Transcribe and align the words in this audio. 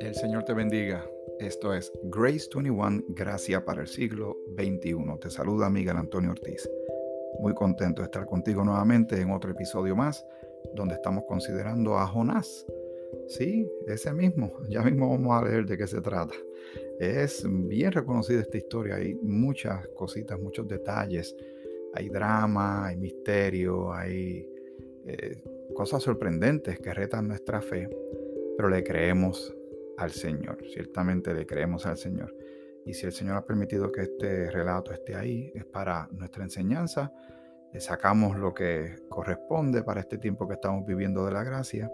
El 0.00 0.14
Señor 0.14 0.44
te 0.44 0.54
bendiga. 0.54 1.04
Esto 1.38 1.74
es 1.74 1.92
Grace 2.04 2.48
21, 2.54 3.02
Gracia 3.08 3.64
para 3.64 3.82
el 3.82 3.88
siglo 3.88 4.38
XXI. 4.56 4.96
Te 5.20 5.30
saluda 5.30 5.68
Miguel 5.68 5.96
Antonio 5.96 6.30
Ortiz. 6.30 6.70
Muy 7.40 7.52
contento 7.54 8.00
de 8.00 8.06
estar 8.06 8.24
contigo 8.24 8.64
nuevamente 8.64 9.20
en 9.20 9.30
otro 9.30 9.50
episodio 9.50 9.94
más 9.94 10.24
donde 10.74 10.94
estamos 10.94 11.24
considerando 11.28 11.98
a 11.98 12.06
Jonás. 12.06 12.66
Sí, 13.28 13.70
ese 13.86 14.12
mismo. 14.14 14.52
Ya 14.68 14.82
mismo 14.82 15.10
vamos 15.10 15.42
a 15.42 15.44
leer 15.46 15.66
de 15.66 15.76
qué 15.76 15.86
se 15.86 16.00
trata. 16.00 16.34
Es 16.98 17.46
bien 17.46 17.92
reconocida 17.92 18.40
esta 18.40 18.56
historia. 18.56 18.96
Hay 18.96 19.14
muchas 19.16 19.86
cositas, 19.88 20.40
muchos 20.40 20.66
detalles. 20.66 21.36
Hay 21.92 22.08
drama, 22.08 22.86
hay 22.86 22.96
misterio, 22.96 23.92
hay 23.92 24.48
eh, 25.06 25.42
cosas 25.74 26.02
sorprendentes 26.02 26.78
que 26.78 26.94
retan 26.94 27.28
nuestra 27.28 27.60
fe, 27.60 27.88
pero 28.56 28.68
le 28.68 28.82
creemos 28.82 29.54
al 29.96 30.10
Señor. 30.10 30.58
Ciertamente 30.72 31.34
le 31.34 31.46
creemos 31.46 31.86
al 31.86 31.98
Señor. 31.98 32.34
Y 32.86 32.94
si 32.94 33.06
el 33.06 33.12
Señor 33.12 33.36
ha 33.36 33.46
permitido 33.46 33.90
que 33.90 34.02
este 34.02 34.50
relato 34.50 34.92
esté 34.92 35.14
ahí, 35.14 35.52
es 35.54 35.64
para 35.64 36.08
nuestra 36.12 36.44
enseñanza. 36.44 37.12
Le 37.72 37.80
sacamos 37.80 38.38
lo 38.38 38.52
que 38.52 38.96
corresponde 39.08 39.82
para 39.82 40.00
este 40.00 40.18
tiempo 40.18 40.46
que 40.46 40.54
estamos 40.54 40.86
viviendo 40.86 41.24
de 41.24 41.32
la 41.32 41.44
gracia. 41.44 41.90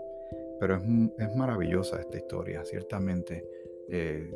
Pero 0.58 0.76
es, 0.76 1.36
maravillosa 1.36 2.00
esta 2.00 2.18
historia, 2.18 2.64
ciertamente. 2.64 3.46
Eh, 3.88 4.30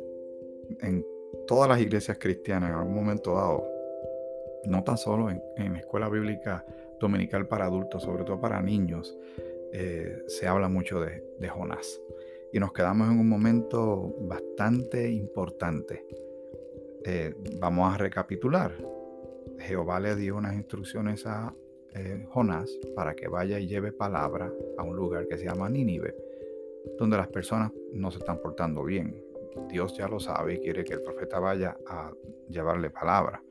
en 0.81 1.05
todas 1.45 1.69
las 1.69 1.79
iglesias 1.79 2.17
cristianas, 2.19 2.69
en 2.71 2.75
algún 2.77 2.95
momento 2.95 3.35
dado, 3.35 3.67
no 4.65 4.83
tan 4.83 4.97
solo 4.97 5.29
en, 5.29 5.41
la 5.73 5.79
escuela 5.79 6.09
bíblica 6.09 6.65
dominical 6.99 7.47
para 7.47 7.65
adultos, 7.65 8.03
sobre 8.03 8.23
todo 8.23 8.39
para 8.39 8.61
niños, 8.61 9.17
eh, 9.71 10.23
se 10.27 10.47
habla 10.47 10.69
mucho 10.69 11.01
de, 11.01 11.23
Jonás 11.49 12.01
y 12.53 12.59
nos 12.59 12.71
quedamos 12.71 13.09
en 13.09 13.19
un 13.19 13.27
momento 13.27 14.15
bastante 14.21 15.09
importante. 15.11 16.05
Eh, 17.03 17.35
vamos 17.59 17.93
a 17.93 17.97
recapitular. 17.97 18.71
Jehová 19.59 19.99
le 19.99 20.15
dio 20.15 20.37
unas 20.37 20.55
instrucciones 20.55 21.25
a 21.27 21.53
eh, 21.93 22.25
Jonás 22.29 22.71
para 22.95 23.15
que 23.15 23.27
vaya 23.27 23.59
y 23.59 23.67
lleve 23.67 23.91
palabra 23.91 24.51
a 24.77 24.83
un 24.83 24.95
lugar 24.95 25.27
que 25.27 25.37
se 25.37 25.45
llama 25.45 25.69
Nínive, 25.69 26.15
donde 26.97 27.17
las 27.17 27.27
personas 27.27 27.71
no 27.93 28.09
se 28.11 28.19
están 28.19 28.39
portando 28.41 28.83
bien. 28.83 29.21
Dios 29.67 29.95
ya 29.97 30.07
lo 30.07 30.19
sabe 30.19 30.55
y 30.55 30.59
quiere 30.59 30.85
que 30.85 30.93
el 30.93 31.01
profeta 31.01 31.39
vaya 31.39 31.77
a 31.85 32.11
llevarle 32.49 32.89
palabra 32.89 33.43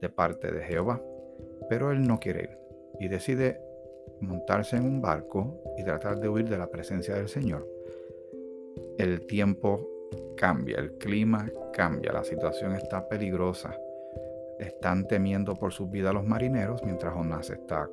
de 0.00 0.08
parte 0.10 0.52
de 0.52 0.62
Jehová, 0.62 1.02
pero 1.68 1.90
él 1.90 2.06
no 2.06 2.20
quiere 2.20 2.42
ir 2.42 2.65
y 2.98 3.08
decide 3.08 3.60
montarse 4.20 4.76
en 4.76 4.84
un 4.84 5.00
barco 5.00 5.62
y 5.76 5.84
tratar 5.84 6.18
de 6.18 6.28
huir 6.28 6.48
de 6.48 6.58
la 6.58 6.70
presencia 6.70 7.14
del 7.14 7.28
Señor 7.28 7.76
el 8.98 9.26
tiempo 9.26 9.88
cambia, 10.36 10.78
el 10.78 10.92
clima 10.94 11.50
cambia, 11.72 12.12
la 12.12 12.24
situación 12.24 12.72
está 12.72 13.08
peligrosa. 13.08 13.76
Están 14.58 15.06
temiendo 15.06 15.54
por 15.54 15.72
su 15.72 15.88
vida 15.88 16.12
los 16.12 16.24
marineros 16.24 16.82
mientras 16.82 17.12
Jonás 17.12 17.50
está 17.50 17.90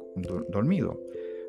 dormido. 0.48 1.00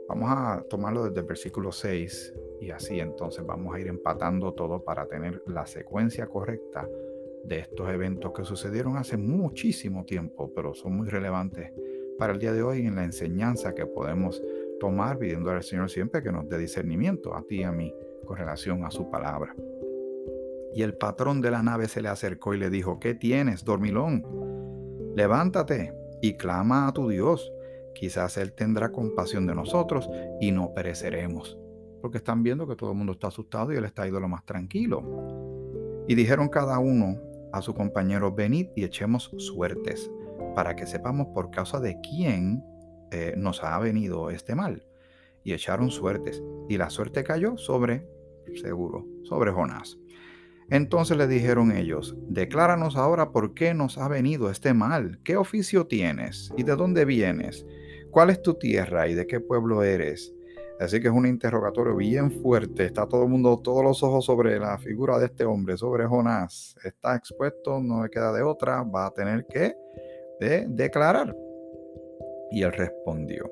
Vamos 0.08 0.28
a 0.30 0.64
tomarlo 0.68 1.04
desde 1.04 1.20
el 1.20 1.26
versículo 1.26 1.70
6 1.70 2.34
y 2.60 2.70
así 2.70 2.98
entonces 2.98 3.46
vamos 3.46 3.74
a 3.74 3.80
ir 3.80 3.86
empatando 3.86 4.52
todo 4.52 4.82
para 4.82 5.06
tener 5.06 5.42
la 5.46 5.66
secuencia 5.66 6.26
correcta 6.26 6.88
de 7.44 7.60
estos 7.60 7.88
eventos 7.90 8.32
que 8.32 8.44
sucedieron 8.44 8.96
hace 8.96 9.16
muchísimo 9.16 10.04
tiempo, 10.04 10.52
pero 10.54 10.74
son 10.74 10.96
muy 10.96 11.08
relevantes 11.08 11.70
para 12.18 12.32
el 12.32 12.38
día 12.38 12.52
de 12.52 12.62
hoy 12.62 12.86
en 12.86 12.94
la 12.94 13.04
enseñanza 13.04 13.74
que 13.74 13.86
podemos 13.86 14.42
tomar 14.80 15.18
pidiendo 15.18 15.50
al 15.50 15.62
Señor 15.62 15.90
siempre 15.90 16.22
que 16.22 16.32
nos 16.32 16.48
dé 16.48 16.58
discernimiento 16.58 17.34
a 17.34 17.42
ti 17.42 17.60
y 17.60 17.62
a 17.62 17.72
mí 17.72 17.94
con 18.24 18.36
relación 18.36 18.84
a 18.84 18.90
su 18.90 19.10
palabra. 19.10 19.54
Y 20.74 20.82
el 20.82 20.94
patrón 20.94 21.40
de 21.40 21.50
la 21.50 21.62
nave 21.62 21.88
se 21.88 22.02
le 22.02 22.08
acercó 22.08 22.54
y 22.54 22.58
le 22.58 22.68
dijo, 22.68 22.98
¿qué 22.98 23.14
tienes, 23.14 23.64
dormilón? 23.64 24.24
Levántate 25.14 25.94
y 26.20 26.34
clama 26.34 26.88
a 26.88 26.92
tu 26.92 27.08
Dios. 27.08 27.52
Quizás 27.94 28.36
Él 28.38 28.52
tendrá 28.52 28.90
compasión 28.90 29.46
de 29.46 29.54
nosotros 29.54 30.10
y 30.40 30.50
no 30.50 30.74
pereceremos. 30.74 31.56
Porque 32.02 32.18
están 32.18 32.42
viendo 32.42 32.66
que 32.66 32.74
todo 32.74 32.90
el 32.90 32.96
mundo 32.96 33.12
está 33.12 33.28
asustado 33.28 33.72
y 33.72 33.76
Él 33.76 33.84
está 33.84 34.08
ido 34.08 34.18
lo 34.18 34.28
más 34.28 34.44
tranquilo. 34.44 36.04
Y 36.08 36.16
dijeron 36.16 36.48
cada 36.48 36.78
uno 36.80 37.20
a 37.52 37.62
su 37.62 37.72
compañero, 37.72 38.34
venid 38.34 38.66
y 38.74 38.82
echemos 38.82 39.30
suertes, 39.38 40.10
para 40.54 40.76
que 40.76 40.86
sepamos 40.86 41.28
por 41.34 41.50
causa 41.50 41.80
de 41.80 42.00
quién 42.00 42.64
eh, 43.10 43.34
nos 43.36 43.62
ha 43.62 43.78
venido 43.78 44.30
este 44.30 44.54
mal. 44.54 44.86
Y 45.42 45.52
echaron 45.52 45.90
suertes, 45.90 46.42
y 46.68 46.78
la 46.78 46.88
suerte 46.88 47.22
cayó 47.22 47.58
sobre 47.58 48.06
seguro, 48.54 49.06
sobre 49.24 49.50
Jonás. 49.52 49.98
Entonces 50.70 51.16
le 51.16 51.26
dijeron 51.26 51.72
ellos, 51.72 52.16
decláranos 52.28 52.96
ahora 52.96 53.30
por 53.30 53.54
qué 53.54 53.74
nos 53.74 53.98
ha 53.98 54.08
venido 54.08 54.50
este 54.50 54.72
mal, 54.72 55.20
qué 55.22 55.36
oficio 55.36 55.86
tienes 55.86 56.52
y 56.56 56.62
de 56.62 56.74
dónde 56.74 57.04
vienes, 57.04 57.66
cuál 58.10 58.30
es 58.30 58.40
tu 58.40 58.54
tierra 58.54 59.06
y 59.08 59.14
de 59.14 59.26
qué 59.26 59.40
pueblo 59.40 59.82
eres. 59.82 60.34
Así 60.80 61.00
que 61.00 61.08
es 61.08 61.14
un 61.14 61.26
interrogatorio 61.26 61.94
bien 61.94 62.32
fuerte, 62.32 62.86
está 62.86 63.06
todo 63.06 63.24
el 63.24 63.28
mundo, 63.28 63.60
todos 63.62 63.84
los 63.84 64.02
ojos 64.02 64.24
sobre 64.24 64.58
la 64.58 64.78
figura 64.78 65.18
de 65.18 65.26
este 65.26 65.44
hombre, 65.44 65.76
sobre 65.76 66.06
Jonás. 66.06 66.76
Está 66.82 67.14
expuesto, 67.14 67.80
no 67.80 68.02
le 68.02 68.10
queda 68.10 68.32
de 68.32 68.42
otra, 68.42 68.82
va 68.82 69.06
a 69.06 69.10
tener 69.12 69.46
que 69.46 69.74
declarar. 70.40 71.36
Y 72.50 72.62
él 72.62 72.72
respondió. 72.72 73.50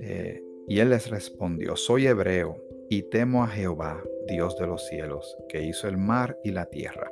Eh, 0.00 0.42
y 0.68 0.78
él 0.78 0.90
les 0.90 1.10
respondió, 1.10 1.76
soy 1.76 2.06
hebreo 2.06 2.62
y 2.88 3.02
temo 3.02 3.42
a 3.42 3.48
Jehová, 3.48 4.02
Dios 4.26 4.56
de 4.56 4.66
los 4.66 4.86
cielos, 4.86 5.36
que 5.48 5.62
hizo 5.62 5.88
el 5.88 5.96
mar 5.96 6.38
y 6.44 6.52
la 6.52 6.66
tierra. 6.66 7.10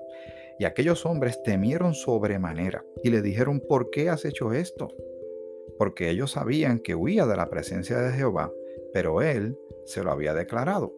Y 0.58 0.64
aquellos 0.64 1.06
hombres 1.06 1.42
temieron 1.42 1.94
sobremanera 1.94 2.84
y 3.02 3.10
le 3.10 3.22
dijeron, 3.22 3.60
¿por 3.60 3.90
qué 3.90 4.08
has 4.08 4.24
hecho 4.24 4.52
esto? 4.52 4.88
Porque 5.78 6.10
ellos 6.10 6.32
sabían 6.32 6.80
que 6.80 6.94
huía 6.94 7.26
de 7.26 7.36
la 7.36 7.48
presencia 7.48 7.98
de 7.98 8.12
Jehová, 8.12 8.52
pero 8.92 9.22
él 9.22 9.56
se 9.84 10.02
lo 10.02 10.10
había 10.10 10.34
declarado. 10.34 10.92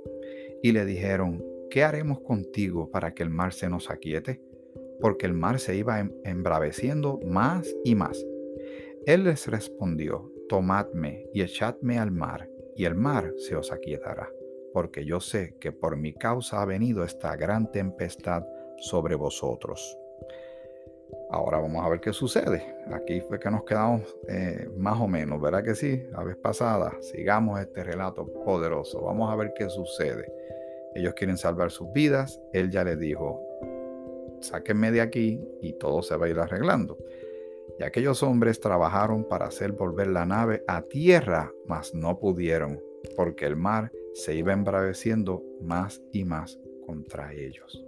Y 0.63 0.73
le 0.73 0.85
dijeron, 0.85 1.45
¿qué 1.71 1.85
haremos 1.85 2.21
contigo 2.21 2.91
para 2.91 3.15
que 3.15 3.23
el 3.23 3.31
mar 3.31 3.53
se 3.53 3.69
nos 3.69 3.91
aquiete? 3.91 4.41
Porque 5.01 5.27
el 5.27 5.33
mar 5.33 5.59
se 5.59 5.77
iba 5.77 6.01
em-, 6.01 6.13
embraveciendo 6.25 7.19
más 7.25 7.69
y 7.85 7.95
más. 7.95 8.25
Él 9.07 9.25
les 9.25 9.47
respondió, 9.47 10.33
tomadme 10.49 11.27
y 11.33 11.43
echadme 11.43 11.99
al 11.99 12.11
mar, 12.11 12.49
y 12.77 12.85
el 12.85 12.95
mar 12.95 13.33
se 13.39 13.57
os 13.57 13.73
aquietará 13.73 14.29
porque 14.73 15.05
yo 15.05 15.21
sé 15.21 15.55
que 15.61 15.73
por 15.73 15.97
mi 15.97 16.13
causa 16.13 16.63
ha 16.63 16.65
venido 16.65 17.05
esta 17.05 17.37
gran 17.37 17.71
tempestad 17.71 18.45
sobre 18.79 19.15
vosotros. 19.15 19.97
Ahora 21.31 21.59
vamos 21.59 21.85
a 21.85 21.89
ver 21.89 22.01
qué 22.01 22.13
sucede. 22.13 22.63
Aquí 22.93 23.21
fue 23.21 23.39
que 23.39 23.51
nos 23.51 23.65
quedamos 23.65 24.03
eh, 24.29 24.69
más 24.77 25.01
o 25.01 25.09
menos, 25.09 25.41
¿verdad 25.41 25.63
que 25.63 25.75
sí? 25.75 26.03
La 26.13 26.25
vez 26.25 26.37
pasada, 26.37 26.97
sigamos 27.01 27.61
este 27.61 27.85
relato 27.85 28.27
poderoso. 28.45 29.03
Vamos 29.03 29.33
a 29.33 29.37
ver 29.37 29.53
qué 29.55 29.69
sucede. 29.69 30.33
Ellos 30.95 31.15
quieren 31.15 31.37
salvar 31.37 31.71
sus 31.71 31.93
vidas. 31.93 32.41
Él 32.53 32.71
ya 32.71 32.85
les 32.85 32.99
dijo, 32.99 33.41
sáquenme 34.41 34.91
de 34.91 35.01
aquí 35.01 35.41
y 35.61 35.75
todo 35.75 36.03
se 36.03 36.17
va 36.17 36.27
a 36.27 36.29
ir 36.29 36.39
arreglando. 36.39 36.99
Y 37.79 37.83
aquellos 37.83 38.23
hombres 38.23 38.61
trabajaron 38.61 39.25
para 39.25 39.47
hacer 39.47 39.73
volver 39.73 40.09
la 40.09 40.27
nave 40.27 40.65
a 40.67 40.83
tierra, 40.83 41.53
mas 41.67 41.95
no 41.95 42.19
pudieron, 42.19 42.81
porque 43.17 43.47
el 43.47 43.57
mar 43.57 43.91
se 44.13 44.35
iba 44.35 44.53
embraveciendo 44.53 45.43
más 45.63 46.03
y 46.13 46.25
más 46.25 46.59
contra 46.87 47.33
ellos. 47.33 47.85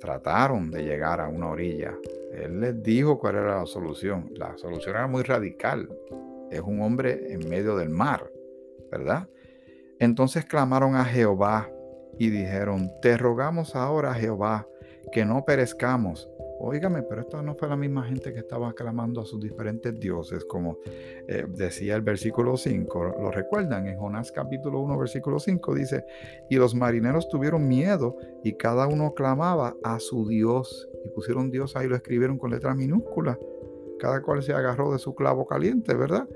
Trataron 0.00 0.70
de 0.70 0.82
llegar 0.82 1.20
a 1.20 1.28
una 1.28 1.50
orilla. 1.50 1.96
Él 2.32 2.60
les 2.60 2.82
dijo 2.82 3.18
cuál 3.18 3.36
era 3.36 3.60
la 3.60 3.66
solución. 3.66 4.30
La 4.34 4.56
solución 4.58 4.94
era 4.94 5.06
muy 5.06 5.22
radical. 5.22 5.88
Es 6.50 6.60
un 6.60 6.82
hombre 6.82 7.32
en 7.32 7.48
medio 7.48 7.76
del 7.76 7.88
mar, 7.88 8.30
¿verdad? 8.90 9.28
Entonces 9.98 10.44
clamaron 10.44 10.96
a 10.96 11.04
Jehová 11.04 11.70
y 12.18 12.28
dijeron, 12.30 12.90
te 13.00 13.16
rogamos 13.16 13.74
ahora, 13.74 14.12
Jehová, 14.14 14.68
que 15.12 15.24
no 15.24 15.44
perezcamos 15.44 16.28
Óigame, 16.58 17.02
pero 17.02 17.20
esto 17.20 17.42
no 17.42 17.54
fue 17.54 17.68
la 17.68 17.76
misma 17.76 18.04
gente 18.04 18.32
que 18.32 18.40
estaba 18.40 18.72
clamando 18.72 19.20
a 19.20 19.26
sus 19.26 19.40
diferentes 19.40 19.98
dioses, 20.00 20.44
como 20.46 20.78
eh, 21.28 21.44
decía 21.48 21.94
el 21.96 22.02
versículo 22.02 22.56
5. 22.56 23.16
¿Lo 23.20 23.30
recuerdan? 23.30 23.86
En 23.86 23.98
Jonás 23.98 24.32
capítulo 24.32 24.80
1, 24.80 24.98
versículo 24.98 25.38
5 25.38 25.74
dice, 25.74 26.04
y 26.48 26.56
los 26.56 26.74
marineros 26.74 27.28
tuvieron 27.28 27.68
miedo 27.68 28.16
y 28.42 28.54
cada 28.54 28.86
uno 28.86 29.12
clamaba 29.12 29.76
a 29.84 30.00
su 30.00 30.26
Dios. 30.26 30.88
Y 31.04 31.10
pusieron 31.10 31.50
Dios 31.50 31.76
ahí, 31.76 31.88
lo 31.88 31.96
escribieron 31.96 32.38
con 32.38 32.50
letras 32.50 32.74
minúsculas. 32.74 33.38
Cada 33.98 34.22
cual 34.22 34.42
se 34.42 34.52
agarró 34.52 34.92
de 34.92 34.98
su 34.98 35.14
clavo 35.14 35.46
caliente, 35.46 35.94
¿verdad? 35.94 36.26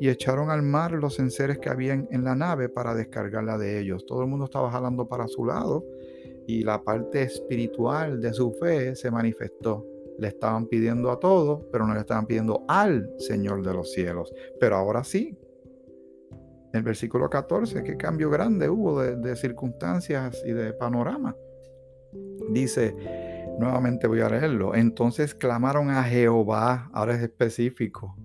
Y 0.00 0.08
echaron 0.08 0.50
al 0.50 0.62
mar 0.62 0.92
los 0.92 1.18
enseres 1.18 1.58
que 1.58 1.68
habían 1.68 2.08
en 2.10 2.24
la 2.24 2.34
nave 2.34 2.68
para 2.68 2.94
descargarla 2.94 3.58
de 3.58 3.78
ellos. 3.80 4.06
Todo 4.06 4.22
el 4.22 4.28
mundo 4.28 4.44
estaba 4.44 4.70
jalando 4.70 5.08
para 5.08 5.28
su 5.28 5.44
lado 5.44 5.84
y 6.48 6.64
la 6.64 6.82
parte 6.82 7.22
espiritual 7.22 8.22
de 8.22 8.32
su 8.32 8.52
fe 8.52 8.96
se 8.96 9.10
manifestó. 9.10 9.86
Le 10.18 10.28
estaban 10.28 10.66
pidiendo 10.66 11.10
a 11.10 11.20
todos, 11.20 11.66
pero 11.70 11.86
no 11.86 11.92
le 11.92 12.00
estaban 12.00 12.26
pidiendo 12.26 12.64
al 12.66 13.12
Señor 13.18 13.62
de 13.62 13.74
los 13.74 13.92
cielos. 13.92 14.32
Pero 14.58 14.76
ahora 14.76 15.04
sí, 15.04 15.36
el 16.72 16.82
versículo 16.82 17.28
14, 17.28 17.82
qué 17.82 17.98
cambio 17.98 18.30
grande 18.30 18.70
hubo 18.70 19.02
de, 19.02 19.36
circunstancias 19.36 20.42
y 20.46 20.52
de 20.52 20.72
panorama. 20.72 21.36
Dice, 22.50 22.94
nuevamente 23.58 24.06
voy 24.06 24.20
a 24.20 24.30
leerlo, 24.30 24.74
entonces 24.74 25.34
clamaron 25.34 25.90
a 25.90 26.02
Jehová, 26.04 26.88
ahora 26.94 27.14
es 27.14 27.22
específico, 27.22 28.16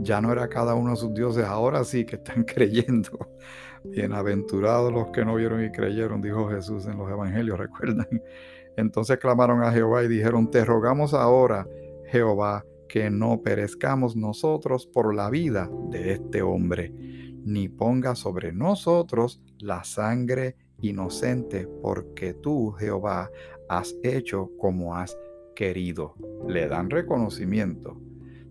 ya 0.00 0.20
no 0.20 0.32
era 0.32 0.48
cada 0.48 0.74
uno 0.74 0.90
de 0.90 0.96
sus 0.96 1.14
dioses, 1.14 1.44
ahora 1.44 1.84
sí 1.84 2.04
que 2.04 2.16
están 2.16 2.42
creyendo. 2.44 3.30
Bienaventurados 3.84 4.92
los 4.92 5.08
que 5.08 5.24
no 5.24 5.34
vieron 5.34 5.64
y 5.64 5.70
creyeron, 5.70 6.22
dijo 6.22 6.48
Jesús 6.48 6.86
en 6.86 6.98
los 6.98 7.10
evangelios, 7.10 7.58
recuerdan. 7.58 8.08
Entonces 8.76 9.18
clamaron 9.18 9.62
a 9.62 9.72
Jehová 9.72 10.02
y 10.04 10.08
dijeron, 10.08 10.50
te 10.50 10.64
rogamos 10.64 11.14
ahora, 11.14 11.66
Jehová, 12.06 12.64
que 12.88 13.10
no 13.10 13.42
perezcamos 13.42 14.16
nosotros 14.16 14.86
por 14.86 15.14
la 15.14 15.30
vida 15.30 15.70
de 15.90 16.12
este 16.12 16.42
hombre 16.42 16.92
ni 17.44 17.68
ponga 17.68 18.14
sobre 18.14 18.52
nosotros 18.52 19.40
la 19.58 19.84
sangre 19.84 20.56
inocente, 20.80 21.68
porque 21.82 22.34
tú, 22.34 22.72
Jehová, 22.72 23.30
has 23.68 23.96
hecho 24.02 24.50
como 24.58 24.96
has 24.96 25.16
querido. 25.54 26.14
Le 26.46 26.68
dan 26.68 26.90
reconocimiento. 26.90 28.00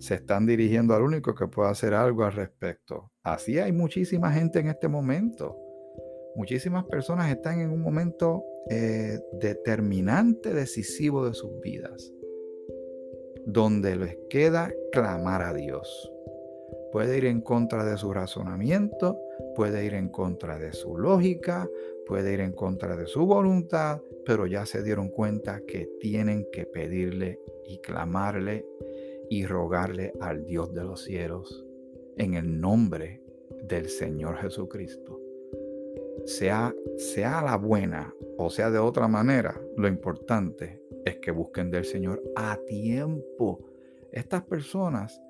Se 0.01 0.15
están 0.15 0.47
dirigiendo 0.47 0.95
al 0.95 1.03
único 1.03 1.35
que 1.35 1.47
puede 1.47 1.69
hacer 1.69 1.93
algo 1.93 2.23
al 2.23 2.33
respecto. 2.33 3.11
Así 3.21 3.59
hay 3.59 3.71
muchísima 3.71 4.31
gente 4.31 4.57
en 4.57 4.69
este 4.69 4.87
momento. 4.87 5.55
Muchísimas 6.35 6.85
personas 6.85 7.29
están 7.29 7.61
en 7.61 7.69
un 7.69 7.81
momento 7.81 8.43
eh, 8.71 9.19
determinante, 9.33 10.55
decisivo 10.55 11.27
de 11.27 11.35
sus 11.35 11.51
vidas, 11.61 12.11
donde 13.45 13.95
les 13.95 14.17
queda 14.27 14.73
clamar 14.91 15.43
a 15.43 15.53
Dios. 15.53 16.11
Puede 16.91 17.19
ir 17.19 17.25
en 17.25 17.41
contra 17.41 17.85
de 17.85 17.95
su 17.95 18.11
razonamiento, 18.11 19.19
puede 19.55 19.85
ir 19.85 19.93
en 19.93 20.09
contra 20.09 20.57
de 20.57 20.73
su 20.73 20.97
lógica, 20.97 21.69
puede 22.07 22.33
ir 22.33 22.39
en 22.39 22.53
contra 22.53 22.97
de 22.97 23.05
su 23.05 23.27
voluntad, 23.27 24.01
pero 24.25 24.47
ya 24.47 24.65
se 24.65 24.81
dieron 24.81 25.09
cuenta 25.09 25.61
que 25.67 25.87
tienen 25.99 26.47
que 26.51 26.65
pedirle 26.65 27.39
y 27.67 27.79
clamarle 27.81 28.65
y 29.31 29.45
rogarle 29.45 30.11
al 30.19 30.45
Dios 30.45 30.73
de 30.73 30.83
los 30.83 31.05
cielos 31.05 31.65
en 32.17 32.33
el 32.33 32.59
nombre 32.59 33.23
del 33.63 33.87
Señor 33.87 34.35
Jesucristo. 34.35 35.21
Sea, 36.25 36.75
sea 36.97 37.41
la 37.41 37.55
buena 37.55 38.13
o 38.37 38.49
sea 38.49 38.69
de 38.69 38.77
otra 38.77 39.07
manera, 39.07 39.57
lo 39.77 39.87
importante 39.87 40.81
es 41.05 41.19
que 41.19 41.31
busquen 41.31 41.71
del 41.71 41.85
Señor 41.85 42.21
a 42.35 42.57
tiempo. 42.67 43.63
Estas 44.11 44.43
personas 44.43 45.21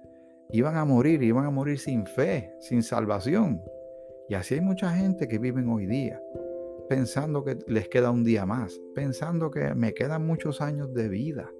iban 0.49 0.77
a 0.77 0.83
morir, 0.83 1.21
iban 1.21 1.45
a 1.45 1.51
morir 1.51 1.77
sin 1.77 2.07
fe, 2.07 2.51
sin 2.59 2.81
salvación. 2.81 3.61
Y 4.29 4.33
así 4.33 4.55
hay 4.55 4.61
mucha 4.61 4.89
gente 4.95 5.27
que 5.27 5.37
viven 5.37 5.69
hoy 5.69 5.85
día, 5.85 6.19
pensando 6.89 7.43
que 7.43 7.59
les 7.67 7.87
queda 7.87 8.09
un 8.09 8.23
día 8.23 8.47
más, 8.47 8.81
pensando 8.95 9.51
que 9.51 9.75
me 9.75 9.93
quedan 9.93 10.25
muchos 10.25 10.59
años 10.59 10.91
de 10.91 11.07
vida. 11.07 11.51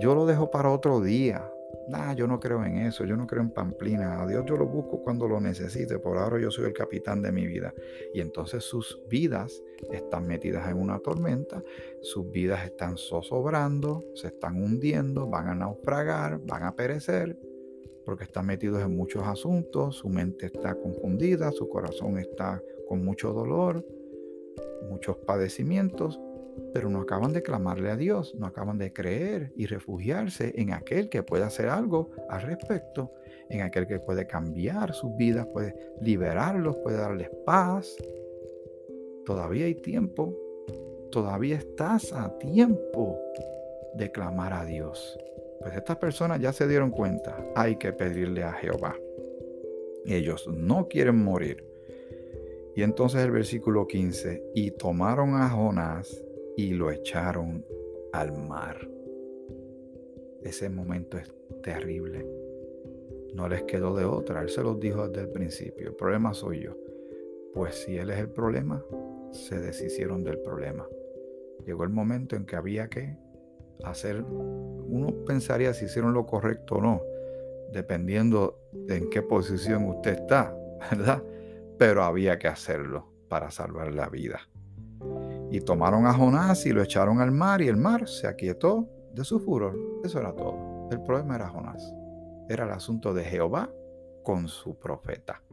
Yo 0.00 0.14
lo 0.14 0.26
dejo 0.26 0.50
para 0.50 0.70
otro 0.70 1.00
día. 1.00 1.50
Nah, 1.88 2.14
yo 2.14 2.26
no 2.26 2.40
creo 2.40 2.64
en 2.64 2.78
eso, 2.78 3.04
yo 3.04 3.16
no 3.16 3.26
creo 3.26 3.42
en 3.42 3.50
pamplina. 3.50 4.22
A 4.22 4.26
Dios 4.26 4.44
yo 4.46 4.56
lo 4.56 4.66
busco 4.66 5.02
cuando 5.02 5.28
lo 5.28 5.40
necesite. 5.40 5.98
Por 5.98 6.16
ahora 6.16 6.40
yo 6.40 6.50
soy 6.50 6.66
el 6.66 6.72
capitán 6.72 7.20
de 7.22 7.30
mi 7.30 7.46
vida. 7.46 7.74
Y 8.12 8.20
entonces 8.20 8.64
sus 8.64 9.00
vidas 9.08 9.62
están 9.92 10.26
metidas 10.26 10.68
en 10.68 10.78
una 10.78 10.98
tormenta, 10.98 11.62
sus 12.00 12.30
vidas 12.30 12.64
están 12.64 12.96
zozobrando, 12.96 14.02
se 14.14 14.28
están 14.28 14.62
hundiendo, 14.62 15.26
van 15.28 15.48
a 15.48 15.54
naufragar, 15.54 16.40
van 16.44 16.62
a 16.62 16.74
perecer 16.74 17.36
porque 18.04 18.24
están 18.24 18.46
metidos 18.46 18.82
en 18.82 18.96
muchos 18.96 19.26
asuntos, 19.26 19.96
su 19.96 20.08
mente 20.08 20.46
está 20.46 20.74
confundida, 20.74 21.50
su 21.52 21.68
corazón 21.68 22.18
está 22.18 22.62
con 22.86 23.04
mucho 23.04 23.32
dolor, 23.32 23.84
muchos 24.88 25.16
padecimientos, 25.18 26.20
pero 26.72 26.90
no 26.90 27.00
acaban 27.00 27.32
de 27.32 27.42
clamarle 27.42 27.90
a 27.90 27.96
Dios, 27.96 28.34
no 28.34 28.46
acaban 28.46 28.78
de 28.78 28.92
creer 28.92 29.52
y 29.56 29.66
refugiarse 29.66 30.52
en 30.56 30.72
aquel 30.72 31.08
que 31.08 31.22
puede 31.22 31.44
hacer 31.44 31.68
algo 31.68 32.10
al 32.28 32.42
respecto, 32.42 33.12
en 33.48 33.62
aquel 33.62 33.86
que 33.86 34.00
puede 34.00 34.26
cambiar 34.26 34.92
sus 34.94 35.16
vidas, 35.16 35.46
puede 35.46 35.74
liberarlos, 36.00 36.76
puede 36.78 36.96
darles 36.96 37.30
paz. 37.44 37.96
Todavía 39.24 39.66
hay 39.66 39.74
tiempo, 39.74 40.36
todavía 41.10 41.56
estás 41.56 42.12
a 42.12 42.36
tiempo 42.38 43.18
de 43.94 44.10
clamar 44.10 44.52
a 44.52 44.64
Dios. 44.64 45.18
Pues 45.60 45.76
estas 45.76 45.96
personas 45.96 46.40
ya 46.40 46.52
se 46.52 46.66
dieron 46.66 46.90
cuenta, 46.90 47.38
hay 47.54 47.76
que 47.76 47.92
pedirle 47.92 48.42
a 48.42 48.52
Jehová. 48.52 48.96
Ellos 50.04 50.48
no 50.48 50.88
quieren 50.88 51.22
morir. 51.22 51.64
Y 52.74 52.82
entonces 52.82 53.24
el 53.24 53.30
versículo 53.30 53.86
15, 53.86 54.50
y 54.54 54.72
tomaron 54.72 55.36
a 55.36 55.48
Jonás 55.48 56.23
y 56.56 56.70
lo 56.70 56.90
echaron 56.90 57.64
al 58.12 58.32
mar. 58.32 58.88
Ese 60.42 60.68
momento 60.68 61.18
es 61.18 61.32
terrible. 61.62 62.26
No 63.34 63.48
les 63.48 63.64
quedó 63.64 63.96
de 63.96 64.04
otra. 64.04 64.42
Él 64.42 64.48
se 64.48 64.62
los 64.62 64.78
dijo 64.78 65.08
desde 65.08 65.22
el 65.22 65.30
principio. 65.30 65.88
El 65.88 65.94
problema 65.94 66.34
soy 66.34 66.60
yo. 66.60 66.76
Pues 67.52 67.74
si 67.74 67.96
Él 67.96 68.10
es 68.10 68.18
el 68.18 68.28
problema, 68.28 68.84
se 69.32 69.58
deshicieron 69.58 70.22
del 70.22 70.38
problema. 70.38 70.86
Llegó 71.64 71.84
el 71.84 71.90
momento 71.90 72.36
en 72.36 72.44
que 72.44 72.56
había 72.56 72.88
que 72.88 73.16
hacer, 73.84 74.22
uno 74.22 75.14
pensaría 75.26 75.72
si 75.72 75.86
hicieron 75.86 76.12
lo 76.12 76.26
correcto 76.26 76.76
o 76.76 76.80
no, 76.80 77.02
dependiendo 77.72 78.60
de 78.72 78.96
en 78.98 79.10
qué 79.10 79.22
posición 79.22 79.88
usted 79.88 80.12
está, 80.12 80.56
¿verdad? 80.90 81.22
Pero 81.78 82.04
había 82.04 82.38
que 82.38 82.48
hacerlo 82.48 83.08
para 83.28 83.50
salvar 83.50 83.92
la 83.92 84.08
vida. 84.08 84.40
Y 85.54 85.60
tomaron 85.60 86.04
a 86.04 86.12
Jonás 86.12 86.66
y 86.66 86.72
lo 86.72 86.82
echaron 86.82 87.20
al 87.20 87.30
mar 87.30 87.62
y 87.62 87.68
el 87.68 87.76
mar 87.76 88.08
se 88.08 88.26
aquietó 88.26 88.88
de 89.14 89.22
su 89.22 89.38
furor. 89.38 89.78
Eso 90.02 90.18
era 90.18 90.34
todo. 90.34 90.88
El 90.90 91.00
problema 91.04 91.36
era 91.36 91.48
Jonás. 91.48 91.94
Era 92.48 92.64
el 92.64 92.72
asunto 92.72 93.14
de 93.14 93.22
Jehová 93.22 93.70
con 94.24 94.48
su 94.48 94.76
profeta. 94.76 95.44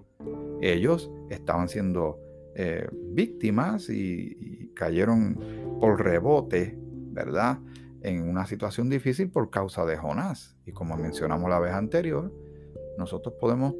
Ellos 0.59 1.11
estaban 1.29 1.69
siendo 1.69 2.19
eh, 2.55 2.89
víctimas 2.91 3.91
y, 3.91 4.71
cayeron 4.73 5.37
por 5.79 6.03
rebote, 6.03 6.75
¿verdad? 7.11 7.59
en 8.01 8.27
una 8.27 8.47
situación 8.47 8.89
difícil 8.89 9.29
por 9.29 9.51
causa 9.51 9.85
de 9.85 9.97
Jonás. 9.97 10.57
Y 10.65 10.71
como 10.71 10.97
mencionamos 10.97 11.47
la 11.47 11.59
vez 11.59 11.73
anterior, 11.73 12.33
nosotros 12.97 13.35
podemos 13.39 13.75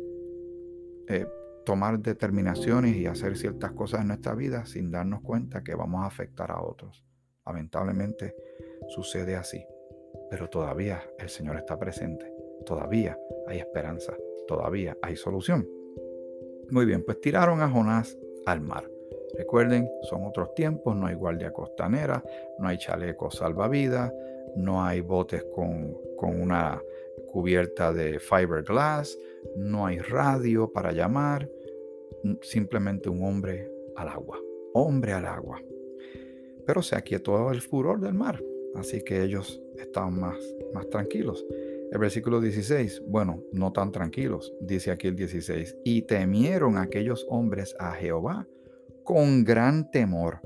eh, 1.08 1.26
tomar 1.66 2.00
determinaciones 2.00 2.96
y 2.96 3.06
hacer 3.06 3.38
ciertas 3.38 3.72
cosas 3.72 4.02
en 4.02 4.08
nuestra 4.08 4.34
vida 4.36 4.66
sin 4.66 4.92
darnos 4.92 5.22
cuenta 5.22 5.64
que 5.64 5.76
vamos 5.76 6.04
a 6.04 6.08
afectar 6.08 6.52
a 6.52 6.62
otros. 6.62 7.06
Lamentablemente 7.46 8.36
sucede 8.90 9.36
así. 9.36 9.66
Pero 10.30 10.50
todavía 10.50 11.04
el 11.20 11.30
Señor 11.30 11.58
está 11.58 11.78
presente. 11.78 12.32
Todavía 12.66 13.18
hay 13.48 13.60
esperanza. 13.60 14.14
Todavía 14.48 14.98
hay 15.02 15.16
solución. 15.16 15.68
Muy 16.70 16.86
bien, 16.86 17.04
pues 17.06 17.20
tiraron 17.20 17.62
a 17.62 17.70
Jonás 17.70 18.18
al 18.46 18.62
mar. 18.62 18.90
Recuerden, 19.38 19.90
son 20.04 20.26
otros 20.26 20.54
tiempos, 20.56 20.96
no 20.96 21.08
hay 21.08 21.16
guardia 21.16 21.52
costanera, 21.52 22.24
no 22.60 22.68
hay 22.68 22.78
chalecos 22.78 23.36
salvavidas, 23.36 24.14
no 24.56 24.84
hay 24.84 25.02
botes 25.02 25.44
con, 25.56 25.98
una 26.18 26.82
cubierta 27.32 27.92
de 27.92 28.20
fiberglass, 28.20 29.18
no 29.58 29.86
hay 29.86 30.00
radio 30.00 30.72
para 30.72 30.92
llamar, 30.92 31.50
simplemente 32.42 33.10
un 33.10 33.24
hombre 33.24 33.72
al 33.96 34.10
agua, 34.10 34.40
hombre 34.74 35.14
al 35.14 35.26
agua. 35.26 35.62
Pero 36.66 36.82
se 36.82 36.96
aquietó 36.96 37.52
el 37.52 37.62
furor 37.62 38.00
del 38.00 38.14
mar, 38.14 38.42
así 38.76 39.02
que 39.02 39.24
ellos 39.24 39.62
estaban 39.78 40.20
más, 40.20 40.38
más 40.74 40.90
tranquilos. 40.90 41.46
El 41.92 42.00
versículo 42.00 42.40
16, 42.40 43.04
bueno, 43.08 43.44
no 43.52 43.74
tan 43.74 43.92
tranquilos, 43.92 44.54
dice 44.62 44.92
aquí 44.92 45.08
el 45.08 45.16
16, 45.16 45.78
y 45.84 46.04
temieron 46.04 46.78
aquellos 46.78 47.26
hombres 47.30 47.76
a 47.80 47.92
Jehová 47.94 48.48
con 49.04 49.44
gran 49.44 49.92
temor 49.92 50.40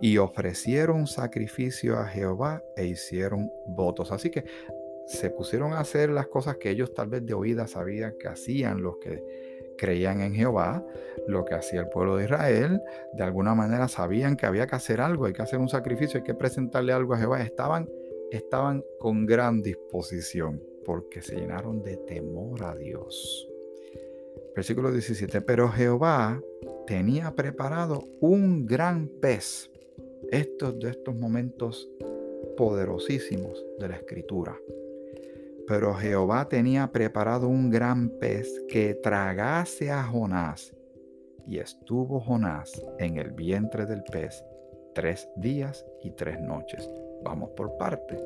y 0.00 0.18
ofrecieron 0.18 1.06
sacrificio 1.06 1.96
a 1.98 2.06
Jehová 2.06 2.62
e 2.76 2.86
hicieron 2.86 3.50
votos. 3.68 4.12
Así 4.12 4.30
que 4.30 4.44
se 5.06 5.30
pusieron 5.30 5.72
a 5.72 5.80
hacer 5.80 6.10
las 6.10 6.26
cosas 6.26 6.56
que 6.56 6.70
ellos 6.70 6.92
tal 6.94 7.08
vez 7.08 7.24
de 7.24 7.34
oída 7.34 7.66
sabían 7.66 8.16
que 8.18 8.28
hacían 8.28 8.82
los 8.82 8.98
que 8.98 9.22
creían 9.76 10.20
en 10.20 10.34
Jehová, 10.34 10.84
lo 11.26 11.44
que 11.44 11.54
hacía 11.54 11.80
el 11.80 11.88
pueblo 11.88 12.16
de 12.16 12.24
Israel, 12.24 12.80
de 13.12 13.22
alguna 13.22 13.54
manera 13.54 13.88
sabían 13.88 14.36
que 14.36 14.46
había 14.46 14.66
que 14.66 14.76
hacer 14.76 15.00
algo, 15.00 15.26
hay 15.26 15.32
que 15.32 15.42
hacer 15.42 15.58
un 15.58 15.68
sacrificio, 15.68 16.18
hay 16.18 16.24
que 16.24 16.34
presentarle 16.34 16.92
algo 16.92 17.14
a 17.14 17.18
Jehová. 17.18 17.42
Estaban, 17.42 17.88
estaban 18.30 18.82
con 18.98 19.26
gran 19.26 19.62
disposición 19.62 20.62
porque 20.84 21.22
se 21.22 21.36
llenaron 21.36 21.82
de 21.82 21.96
temor 21.96 22.64
a 22.64 22.74
Dios. 22.74 23.48
Versículo 24.54 24.90
17, 24.90 25.42
pero 25.42 25.68
Jehová 25.68 26.40
tenía 26.86 27.34
preparado 27.34 28.08
un 28.20 28.66
gran 28.66 29.08
pez. 29.08 29.70
Estos 30.30 30.78
de 30.80 30.90
estos 30.90 31.14
momentos 31.14 31.88
poderosísimos 32.56 33.64
de 33.78 33.88
la 33.88 33.96
escritura. 33.96 34.58
Pero 35.66 35.94
Jehová 35.94 36.48
tenía 36.48 36.86
preparado 36.92 37.48
un 37.48 37.70
gran 37.70 38.10
pez 38.10 38.62
que 38.68 38.94
tragase 38.94 39.90
a 39.90 40.04
Jonás 40.04 40.74
Y 41.46 41.58
estuvo 41.58 42.20
Jonás 42.20 42.84
en 42.98 43.18
el 43.18 43.32
vientre 43.32 43.86
del 43.86 44.02
pez 44.04 44.44
tres 44.94 45.28
días 45.36 45.84
y 46.02 46.10
tres 46.12 46.40
noches. 46.40 46.90
Vamos 47.22 47.50
por 47.50 47.76
parte. 47.76 48.18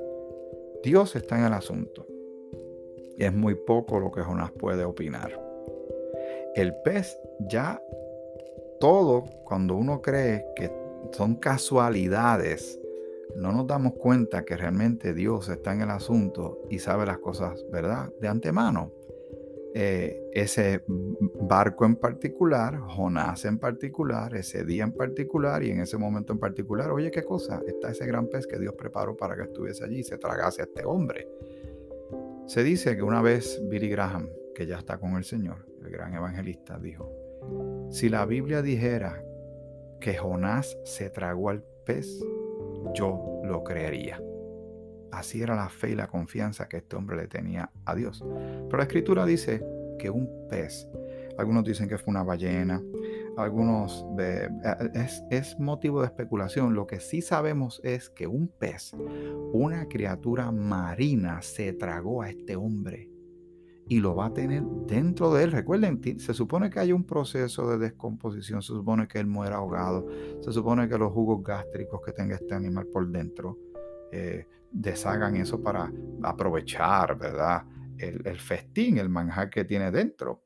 Dios 0.83 1.17
está 1.17 1.39
en 1.39 1.47
el 1.47 1.53
asunto. 1.53 2.07
Es 3.19 3.33
muy 3.33 3.55
poco 3.55 3.99
lo 3.99 4.11
que 4.11 4.23
Jonás 4.23 4.53
puede 4.53 4.85
opinar. 4.85 5.31
El 6.55 6.75
pez 6.85 7.19
ya 7.41 7.83
todo, 8.81 9.25
cuando 9.45 9.77
uno 9.77 10.01
cree 10.01 10.47
que 10.57 10.73
son 11.13 11.35
casualidades, 11.35 12.80
no 13.37 13.53
nos 13.53 13.67
damos 13.67 13.95
cuenta 13.95 14.45
que 14.45 14.57
realmente 14.57 15.15
Dios 15.15 15.49
está 15.49 15.73
en 15.73 15.83
el 15.83 15.91
asunto 15.91 16.61
y 16.69 16.79
sabe 16.79 17.07
las 17.07 17.19
cosas, 17.19 17.65
¿verdad? 17.71 18.13
De 18.21 18.29
antemano. 18.29 18.93
Eh, 19.73 20.29
ese 20.33 20.83
barco 20.89 21.85
en 21.85 21.95
particular, 21.95 22.77
Jonás 22.79 23.45
en 23.45 23.59
particular, 23.59 24.35
ese 24.35 24.65
día 24.65 24.83
en 24.83 24.93
particular 24.93 25.63
y 25.63 25.71
en 25.71 25.81
ese 25.81 25.97
momento 25.97 26.33
en 26.33 26.41
particular, 26.41 26.91
oye, 26.91 27.11
¿qué 27.11 27.23
cosa? 27.23 27.61
Está 27.67 27.91
ese 27.91 28.05
gran 28.07 28.27
pez 28.27 28.49
que 28.49 28.59
Dios 28.59 28.75
preparó 28.75 29.17
para 29.17 29.37
que 29.37 29.43
estuviese 29.43 29.85
allí 29.85 30.01
y 30.01 30.05
se 30.05 30.19
tragase 30.19 30.63
a 30.63 30.65
este 30.65 30.85
hombre. 30.85 31.29
Se 32.47 32.65
dice 32.65 32.97
que 32.97 33.03
una 33.03 33.23
vez 33.23 33.63
Billy 33.69 33.89
Graham, 33.89 34.29
que 34.57 34.67
ya 34.67 34.79
está 34.79 34.99
con 34.99 35.17
el 35.17 35.25
Señor, 35.25 35.67
el 35.85 35.91
gran 35.91 36.15
evangelista, 36.15 36.77
dijo, 36.79 37.89
si 37.91 38.09
la 38.09 38.27
Biblia 38.27 38.63
dijera 38.63 39.25
que 40.01 40.17
Jonás 40.17 40.77
se 40.85 41.11
tragó 41.11 41.51
al 41.51 41.63
pez, 41.85 42.21
yo 42.95 43.41
lo 43.45 43.63
creería. 43.65 44.21
Así 45.13 45.43
era 45.43 45.57
la 45.57 45.69
fe 45.69 45.91
y 45.91 45.95
la 45.95 46.07
confianza 46.07 46.69
que 46.69 46.79
este 46.79 46.97
hombre 46.97 47.17
le 47.17 47.27
tenía 47.27 47.71
a 47.85 47.95
Dios. 47.95 48.25
Pero 48.67 48.79
la 48.79 48.85
escritura 48.85 49.27
dice 49.27 49.65
que 49.99 50.09
un 50.09 50.49
pez, 50.49 50.87
algunos 51.37 51.65
dicen 51.65 51.89
que 51.89 51.99
fue 51.99 52.13
una 52.13 52.23
ballena, 52.23 52.83
algunos 53.37 54.05
de, 54.17 54.49
es, 54.95 55.23
es 55.31 55.59
motivo 55.59 56.01
de 56.01 56.07
especulación. 56.07 56.75
Lo 56.75 56.87
que 56.87 57.01
sí 57.01 57.23
sabemos 57.23 57.81
es 57.83 58.09
que 58.09 58.27
un 58.27 58.49
pez, 58.49 58.93
una 59.53 59.87
criatura 59.89 60.53
marina, 60.53 61.43
se 61.43 61.73
tragó 61.73 62.23
a 62.23 62.31
este 62.31 62.57
hombre 62.57 63.09
y 63.91 63.99
lo 63.99 64.15
va 64.15 64.27
a 64.27 64.33
tener 64.33 64.63
dentro 64.87 65.35
de 65.35 65.43
él. 65.43 65.51
Recuerden, 65.51 66.01
se 66.21 66.33
supone 66.33 66.71
que 66.71 66.79
hay 66.79 66.93
un 66.93 67.03
proceso 67.03 67.69
de 67.69 67.77
descomposición, 67.77 68.63
se 68.63 68.69
supone 68.69 69.09
que 69.09 69.19
él 69.19 69.27
muera 69.27 69.57
ahogado, 69.57 70.07
se 70.41 70.53
supone 70.53 70.89
que 70.89 70.97
los 70.97 71.13
jugos 71.13 71.43
gástricos 71.43 72.01
que 72.01 72.13
tenga 72.13 72.37
este 72.37 72.55
animal 72.55 72.87
por 72.87 73.09
dentro 73.09 73.59
eh, 74.13 74.47
deshagan 74.71 75.35
eso 75.35 75.61
para 75.61 75.93
aprovechar, 76.23 77.19
¿verdad? 77.19 77.65
El, 77.99 78.39
festín, 78.39 78.97
el 78.99 79.09
manjar 79.09 79.51
que 79.51 79.65
tiene 79.65 79.91
dentro. 79.91 80.43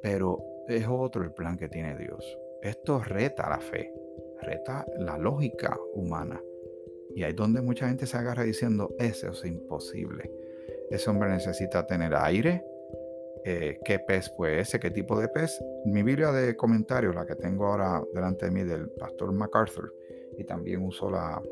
Pero 0.00 0.38
es 0.68 0.86
otro 0.88 1.24
el 1.24 1.32
plan 1.32 1.56
que 1.56 1.68
tiene 1.68 1.98
Dios. 1.98 2.24
Esto 2.62 3.02
reta 3.02 3.50
la 3.50 3.58
fe, 3.58 3.92
reta 4.40 4.86
la 4.98 5.18
lógica 5.18 5.76
humana. 5.94 6.40
Y 7.16 7.24
ahí 7.24 7.32
donde 7.32 7.60
mucha 7.60 7.88
gente 7.88 8.06
se 8.06 8.16
agarra 8.16 8.44
diciendo, 8.44 8.94
eso 9.00 9.30
es 9.30 9.44
imposible. 9.44 10.30
Ese 10.90 11.10
hombre 11.10 11.30
necesita 11.30 11.84
tener 11.86 12.14
aire, 12.14 12.64
eh, 13.44 13.78
qué 13.84 13.98
pez 13.98 14.32
fue 14.36 14.60
ese, 14.60 14.80
qué 14.80 14.90
tipo 14.90 15.20
de 15.20 15.28
pez. 15.28 15.62
Mi 15.84 16.02
Biblia 16.02 16.32
de 16.32 16.56
comentarios, 16.56 17.14
la 17.14 17.26
que 17.26 17.34
tengo 17.34 17.66
ahora 17.66 18.02
delante 18.14 18.46
de 18.46 18.50
mí 18.50 18.62
del 18.62 18.88
pastor 18.90 19.32
MacArthur, 19.32 19.94
y 20.38 20.44
también 20.44 20.82
uso 20.82 21.10
la, 21.10 21.42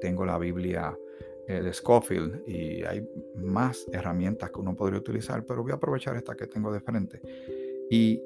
tengo 0.00 0.24
la 0.24 0.38
Biblia 0.38 0.98
eh, 1.46 1.60
de 1.60 1.72
Scofield 1.72 2.48
y 2.48 2.82
hay 2.84 3.06
más 3.36 3.86
herramientas 3.92 4.50
que 4.50 4.60
uno 4.60 4.74
podría 4.74 4.98
utilizar, 4.98 5.44
pero 5.44 5.62
voy 5.62 5.72
a 5.72 5.74
aprovechar 5.74 6.16
esta 6.16 6.34
que 6.34 6.46
tengo 6.46 6.72
de 6.72 6.80
frente. 6.80 7.20
Y 7.90 8.22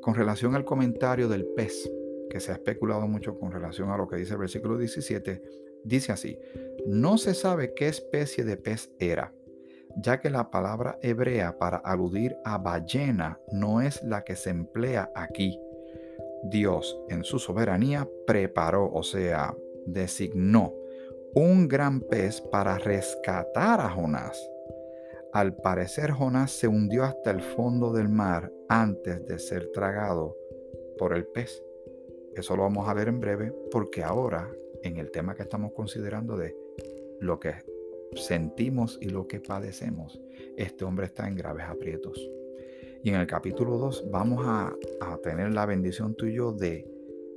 con 0.00 0.14
relación 0.14 0.54
al 0.54 0.64
comentario 0.64 1.28
del 1.28 1.44
pez, 1.44 1.90
que 2.30 2.40
se 2.40 2.52
ha 2.52 2.54
especulado 2.54 3.06
mucho 3.08 3.38
con 3.38 3.52
relación 3.52 3.90
a 3.90 3.96
lo 3.96 4.08
que 4.08 4.16
dice 4.16 4.34
el 4.34 4.38
versículo 4.38 4.78
17, 4.78 5.42
dice 5.84 6.12
así, 6.12 6.38
no 6.86 7.18
se 7.18 7.34
sabe 7.34 7.74
qué 7.74 7.88
especie 7.88 8.44
de 8.44 8.56
pez 8.56 8.90
era 8.98 9.34
ya 9.96 10.20
que 10.20 10.30
la 10.30 10.50
palabra 10.50 10.98
hebrea 11.02 11.58
para 11.58 11.78
aludir 11.78 12.36
a 12.44 12.58
ballena 12.58 13.40
no 13.50 13.80
es 13.80 14.02
la 14.02 14.24
que 14.24 14.36
se 14.36 14.50
emplea 14.50 15.10
aquí. 15.14 15.58
Dios 16.44 17.00
en 17.08 17.24
su 17.24 17.38
soberanía 17.38 18.08
preparó, 18.26 18.90
o 18.92 19.02
sea, 19.02 19.54
designó 19.86 20.72
un 21.34 21.68
gran 21.68 22.00
pez 22.00 22.40
para 22.40 22.78
rescatar 22.78 23.80
a 23.80 23.90
Jonás. 23.90 24.50
Al 25.32 25.54
parecer 25.54 26.10
Jonás 26.10 26.50
se 26.50 26.68
hundió 26.68 27.04
hasta 27.04 27.30
el 27.30 27.40
fondo 27.40 27.92
del 27.92 28.08
mar 28.08 28.52
antes 28.68 29.24
de 29.26 29.38
ser 29.38 29.70
tragado 29.72 30.36
por 30.98 31.14
el 31.14 31.26
pez. 31.26 31.62
Eso 32.34 32.56
lo 32.56 32.64
vamos 32.64 32.88
a 32.88 32.94
ver 32.94 33.08
en 33.08 33.20
breve 33.20 33.54
porque 33.70 34.02
ahora 34.02 34.50
en 34.82 34.96
el 34.98 35.10
tema 35.10 35.34
que 35.34 35.42
estamos 35.42 35.72
considerando 35.72 36.36
de 36.36 36.56
lo 37.20 37.38
que 37.38 37.54
sentimos 38.16 38.98
y 39.00 39.08
lo 39.08 39.26
que 39.26 39.40
padecemos, 39.40 40.20
este 40.56 40.84
hombre 40.84 41.06
está 41.06 41.26
en 41.28 41.36
graves 41.36 41.66
aprietos. 41.66 42.18
Y 43.02 43.08
en 43.08 43.16
el 43.16 43.26
capítulo 43.26 43.78
2 43.78 44.10
vamos 44.10 44.44
a, 44.46 44.76
tener 45.22 45.52
la 45.52 45.66
bendición 45.66 46.14
tuyo 46.14 46.52
de 46.52 46.88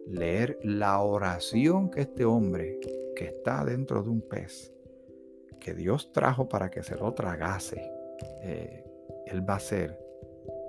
leer 0.07 0.59
la 0.63 0.99
oración 1.01 1.89
que 1.89 2.01
este 2.01 2.25
hombre 2.25 2.79
que 3.15 3.25
está 3.25 3.63
dentro 3.65 4.03
de 4.03 4.09
un 4.09 4.21
pez, 4.21 4.73
que 5.59 5.73
Dios 5.73 6.11
trajo 6.11 6.47
para 6.47 6.69
que 6.69 6.83
se 6.83 6.95
lo 6.95 7.13
tragase, 7.13 7.81
eh, 8.41 8.83
él 9.27 9.47
va 9.47 9.55
a 9.55 9.59
ser 9.59 9.99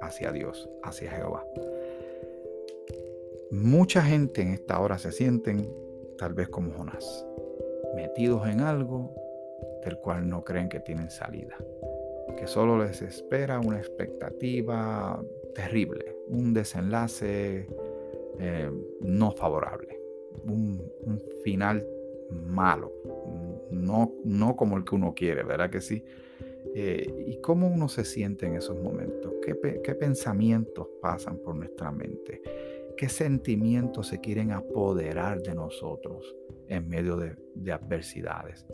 hacia 0.01 0.33
Dios, 0.33 0.69
hacia 0.83 1.11
Jehová. 1.11 1.45
Mucha 3.51 4.03
gente 4.03 4.43
en 4.43 4.49
esta 4.49 4.81
hora 4.81 4.99
se 4.99 5.13
sienten 5.13 5.71
tal 6.19 6.35
vez 6.35 6.49
como 6.49 6.73
Jonás, 6.73 7.27
metidos 7.95 8.49
en 8.49 8.61
algo 8.61 9.15
del 9.87 9.99
cual 9.99 10.29
no 10.29 10.43
creen 10.43 10.69
que 10.69 10.81
tienen 10.81 11.11
salida, 11.11 11.57
que 12.37 12.47
solo 12.49 12.77
les 12.77 13.03
espera 13.03 13.61
una 13.61 13.79
expectativa 13.79 15.23
terrible, 15.55 16.17
un 16.27 16.53
desenlace 16.53 17.69
eh, 18.41 18.71
no 19.01 19.31
favorable, 19.31 19.99
un, 20.45 20.83
final 21.45 21.87
malo, 22.31 22.93
no, 23.71 24.13
no 24.25 24.57
como 24.57 24.77
el 24.77 24.85
que 24.85 24.97
uno 24.97 25.15
quiere, 25.15 25.45
¿verdad 25.45 25.71
que 25.71 25.81
sí? 25.81 26.03
Eh, 26.75 27.25
¿Y 27.29 27.41
cómo 27.41 27.69
uno 27.69 27.89
se 27.89 28.05
siente 28.05 28.47
en 28.47 28.57
esos 28.57 28.77
momentos? 28.83 29.35
¿Qué, 29.45 29.95
pensamientos 29.95 30.89
pasan 31.01 31.39
por 31.39 31.55
nuestra 31.55 31.93
mente? 31.93 32.43
¿Qué 32.97 33.09
sentimientos 33.09 34.09
se 34.09 34.21
quieren 34.21 34.51
apoderar 34.51 35.41
de 35.41 35.55
nosotros 35.55 36.35
en 36.67 36.89
medio 36.89 37.17
de 37.17 37.73
adversidades? 37.73 38.67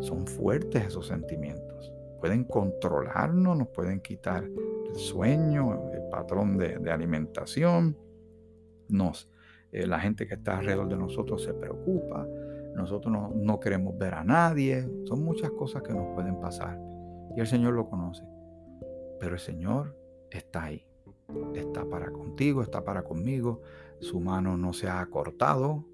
Son 0.00 0.26
fuertes 0.26 0.86
esos 0.86 1.06
sentimientos. 1.06 1.92
Pueden 2.20 2.44
controlarnos, 2.44 3.56
nos 3.56 3.68
pueden 3.68 4.00
quitar 4.00 4.44
el 4.44 4.94
sueño, 4.94 5.90
el 5.92 6.08
patrón 6.10 6.56
de, 6.56 6.90
alimentación. 6.90 7.96
Nos, 8.88 9.28
eh, 9.72 9.86
la 9.86 9.98
gente 9.98 10.26
que 10.26 10.34
está 10.34 10.58
alrededor 10.58 10.88
de 10.88 10.96
nosotros 10.96 11.42
se 11.42 11.54
preocupa. 11.54 12.26
Nosotros 12.74 13.12
no, 13.12 13.32
no 13.34 13.60
queremos 13.60 13.96
ver 13.98 14.14
a 14.14 14.24
nadie. 14.24 14.88
Son 15.04 15.22
muchas 15.24 15.50
cosas 15.50 15.82
que 15.82 15.92
nos 15.92 16.14
pueden 16.14 16.38
pasar. 16.40 16.78
Y 17.36 17.40
el 17.40 17.46
Señor 17.46 17.74
lo 17.74 17.88
conoce. 17.88 18.24
Pero 19.18 19.34
el 19.34 19.40
Señor 19.40 19.96
está 20.30 20.64
ahí. 20.64 20.86
Está 21.54 21.84
para 21.84 22.10
contigo, 22.10 22.62
está 22.62 22.84
para 22.84 23.02
conmigo. 23.02 23.62
Su 24.00 24.20
mano 24.20 24.56
no 24.56 24.72
se 24.72 24.88
ha 24.88 25.04
cortado. 25.06 25.84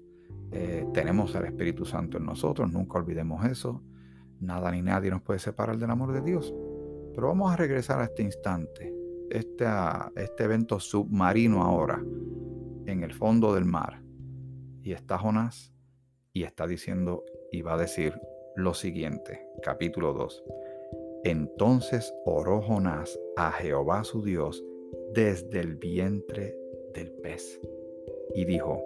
Eh, 0.51 0.85
tenemos 0.93 1.35
al 1.35 1.45
Espíritu 1.45 1.85
Santo 1.85 2.17
en 2.17 2.25
nosotros, 2.25 2.71
nunca 2.71 2.97
olvidemos 2.97 3.45
eso. 3.45 3.83
Nada 4.39 4.71
ni 4.71 4.81
nadie 4.81 5.11
nos 5.11 5.21
puede 5.21 5.39
separar 5.39 5.77
del 5.77 5.91
amor 5.91 6.13
de 6.13 6.21
Dios. 6.21 6.53
Pero 7.13 7.27
vamos 7.27 7.51
a 7.51 7.57
regresar 7.57 7.99
a 7.99 8.05
este 8.05 8.23
instante, 8.23 8.93
este, 9.29 9.65
este 10.15 10.43
evento 10.43 10.79
submarino 10.79 11.61
ahora, 11.63 12.01
en 12.85 13.03
el 13.03 13.13
fondo 13.13 13.53
del 13.53 13.65
mar. 13.65 14.01
Y 14.81 14.93
está 14.93 15.17
Jonás 15.17 15.73
y 16.33 16.43
está 16.43 16.65
diciendo 16.65 17.23
y 17.51 17.61
va 17.61 17.73
a 17.73 17.77
decir 17.77 18.13
lo 18.55 18.73
siguiente, 18.73 19.45
capítulo 19.61 20.13
2. 20.13 20.43
Entonces 21.25 22.13
oró 22.25 22.61
Jonás 22.61 23.19
a 23.35 23.51
Jehová 23.51 24.03
su 24.03 24.23
Dios 24.23 24.63
desde 25.13 25.59
el 25.59 25.75
vientre 25.75 26.55
del 26.93 27.11
pez 27.21 27.59
y 28.33 28.45
dijo, 28.45 28.81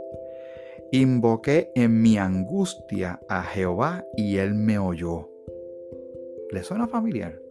Invoqué 0.96 1.72
en 1.74 2.04
mi 2.04 2.20
angustia 2.20 3.20
a 3.28 3.42
Jehová 3.42 4.06
y 4.16 4.38
él 4.38 4.54
me 4.54 4.78
oyó. 4.78 5.28
¿Le 6.52 6.62
suena 6.62 6.88
familiar? 6.88 7.42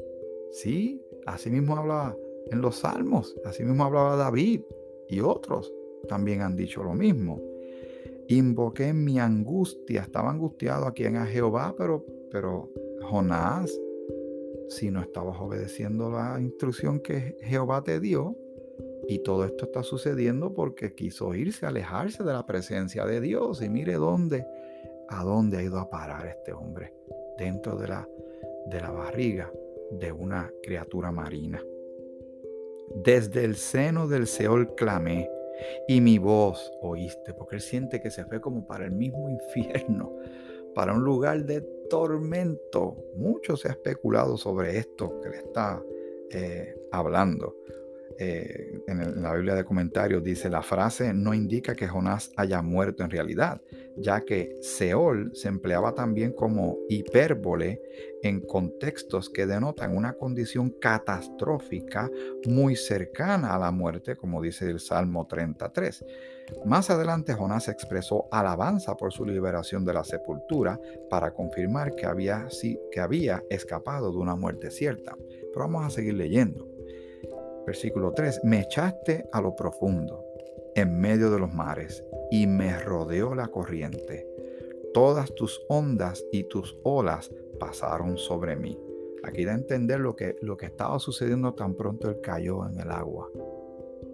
Sí, 0.53 1.03
así 1.27 1.51
mismo 1.51 1.77
hablaba 1.77 2.17
en 2.53 2.61
los 2.61 2.77
salmos, 2.77 3.35
así 3.45 3.65
mismo 3.65 3.83
hablaba 3.83 4.15
David 4.15 4.61
y 5.09 5.19
otros 5.19 5.75
también 6.09 6.41
han 6.41 6.55
dicho 6.55 6.85
lo 6.85 6.95
mismo. 6.95 7.43
Invoqué 8.29 8.87
en 8.91 9.03
mi 9.03 9.19
angustia, 9.19 10.03
estaba 10.03 10.31
angustiado 10.31 10.87
aquí 10.87 11.05
en 11.05 11.17
Jehová, 11.27 11.75
pero, 11.77 12.07
pero 12.31 12.71
Jonás, 13.11 13.77
si 14.69 14.93
no 14.93 15.03
estabas 15.03 15.41
obedeciendo 15.41 16.13
la 16.13 16.41
instrucción 16.41 17.01
que 17.01 17.37
Jehová 17.41 17.83
te 17.83 17.99
dio, 17.99 18.37
Y 19.09 19.19
todo 19.21 19.45
esto 19.45 19.67
está 19.67 19.83
sucediendo 19.83 20.55
porque 20.55 20.95
quiso 20.95 21.35
irse, 21.35 21.67
alejarse 21.67 22.23
de 22.23 22.33
la 22.33 22.47
presencia 22.47 23.05
de 23.05 23.21
Dios. 23.21 23.63
Y 23.63 23.69
mire 23.69 23.95
dónde, 23.95 24.47
a 25.09 25.25
dónde 25.25 25.59
ha 25.59 25.63
ido 25.63 25.79
a 25.79 25.91
parar 25.91 26.27
este 26.27 26.53
hombre, 26.53 26.95
dentro 27.39 27.77
de 27.77 27.89
la, 27.89 28.09
de 28.67 28.81
la 28.81 28.91
barriga 28.91 29.51
de 29.91 30.13
una 30.13 30.51
criatura 30.63 31.11
marina. 31.11 31.63
Desde 32.95 33.45
el 33.45 33.57
seno 33.57 34.07
del 34.07 34.27
Seol 34.27 34.75
clamé 34.75 35.29
y 35.89 36.01
mi 36.01 36.19
voz 36.19 36.73
oíste, 36.81 37.35
porque 37.35 37.57
él 37.57 37.63
siente 37.63 38.01
que 38.01 38.11
se 38.11 38.25
fue 38.25 38.41
como 38.41 38.67
para 38.67 38.85
el 38.85 38.93
mismo 38.93 39.29
infierno, 39.31 40.17
para 40.75 40.95
un 40.95 41.05
lugar 41.05 41.45
de 41.45 41.61
tormento. 41.91 42.97
Mucho 43.17 43.57
se 43.57 43.69
ha 43.69 43.73
especulado 43.73 44.37
sobre 44.37 44.79
esto 44.79 45.21
que 45.21 45.29
le 45.29 45.37
está 45.37 45.83
eh, 46.31 46.75
hablando. 46.91 47.57
Eh, 48.19 48.83
en, 48.87 49.23
la 49.23 49.35
Biblia 49.35 49.54
de 49.54 49.64
comentarios 49.64 50.23
dice, 50.23 50.49
la 50.49 50.62
frase 50.62 51.12
no 51.14 51.35
indica 51.35 51.75
que 51.75 51.88
Jonás 51.88 52.31
haya 52.37 52.62
muerto 52.62 53.02
en 53.02 53.11
realidad, 53.11 53.61
ya 53.97 54.21
que 54.23 54.57
Seol 54.61 55.31
se 55.35 55.49
empleaba 55.49 55.95
también 55.95 56.33
como 56.33 56.78
hipérbole 56.88 57.81
en 58.23 58.40
contextos 58.40 59.28
que 59.28 59.47
denotan 59.47 59.97
una 59.97 60.14
condición 60.14 60.71
catastrófica 60.81 62.11
muy 62.47 62.76
cercana 62.76 63.54
a 63.54 63.59
la 63.59 63.71
muerte, 63.71 64.16
como 64.16 64.40
dice 64.40 64.71
el 64.71 64.81
Salmo 64.81 65.26
33. 65.26 66.04
Más 66.64 66.90
adelante 66.90 67.35
Jonás 67.35 67.69
expresó 67.69 68.28
alabanza 68.31 68.97
por 68.97 69.12
su 69.12 69.25
liberación 69.25 69.85
de 69.85 69.95
la 69.95 70.04
sepultura 70.04 70.78
para 71.09 71.33
confirmar 71.33 71.95
que 71.95 72.07
había, 72.07 72.47
que 72.90 73.00
había 73.00 73.42
escapado 73.50 74.12
de 74.12 74.19
una 74.19 74.37
muerte 74.37 74.71
cierta. 74.71 75.16
Pero 75.19 75.66
vamos 75.66 75.85
a 75.85 75.90
seguir 75.90 76.14
leyendo. 76.14 76.72
Versículo 77.66 78.12
3, 78.12 78.40
me 78.45 78.61
echaste 78.61 79.28
a 79.33 79.40
lo 79.40 79.54
profundo, 79.54 80.25
en 80.75 80.99
medio 80.99 81.31
de 81.31 81.38
los 81.38 81.52
mares, 81.52 82.04
y 82.31 82.47
me 82.47 82.78
rodeó 82.78 83.35
la 83.35 83.49
corriente. 83.49 84.26
Todas 84.92 85.35
tus 85.35 85.61
ondas 85.69 86.25
y 86.33 86.45
tus 86.45 86.76
olas 86.83 87.31
pasaron 87.61 88.19
sobre 88.19 88.57
mí. 88.57 88.78
Aquí 89.23 89.45
da 89.45 89.52
a 89.52 89.57
entender 89.57 90.00
lo 90.00 90.16
que, 90.16 90.37
lo 90.42 90.57
que 90.57 90.66
estaba 90.66 90.99
sucediendo 90.99 91.54
tan 91.54 91.75
pronto 91.75 92.11
él 92.11 92.21
cayó 92.21 92.66
en 92.66 92.81
el 92.81 92.90
agua. 92.90 93.31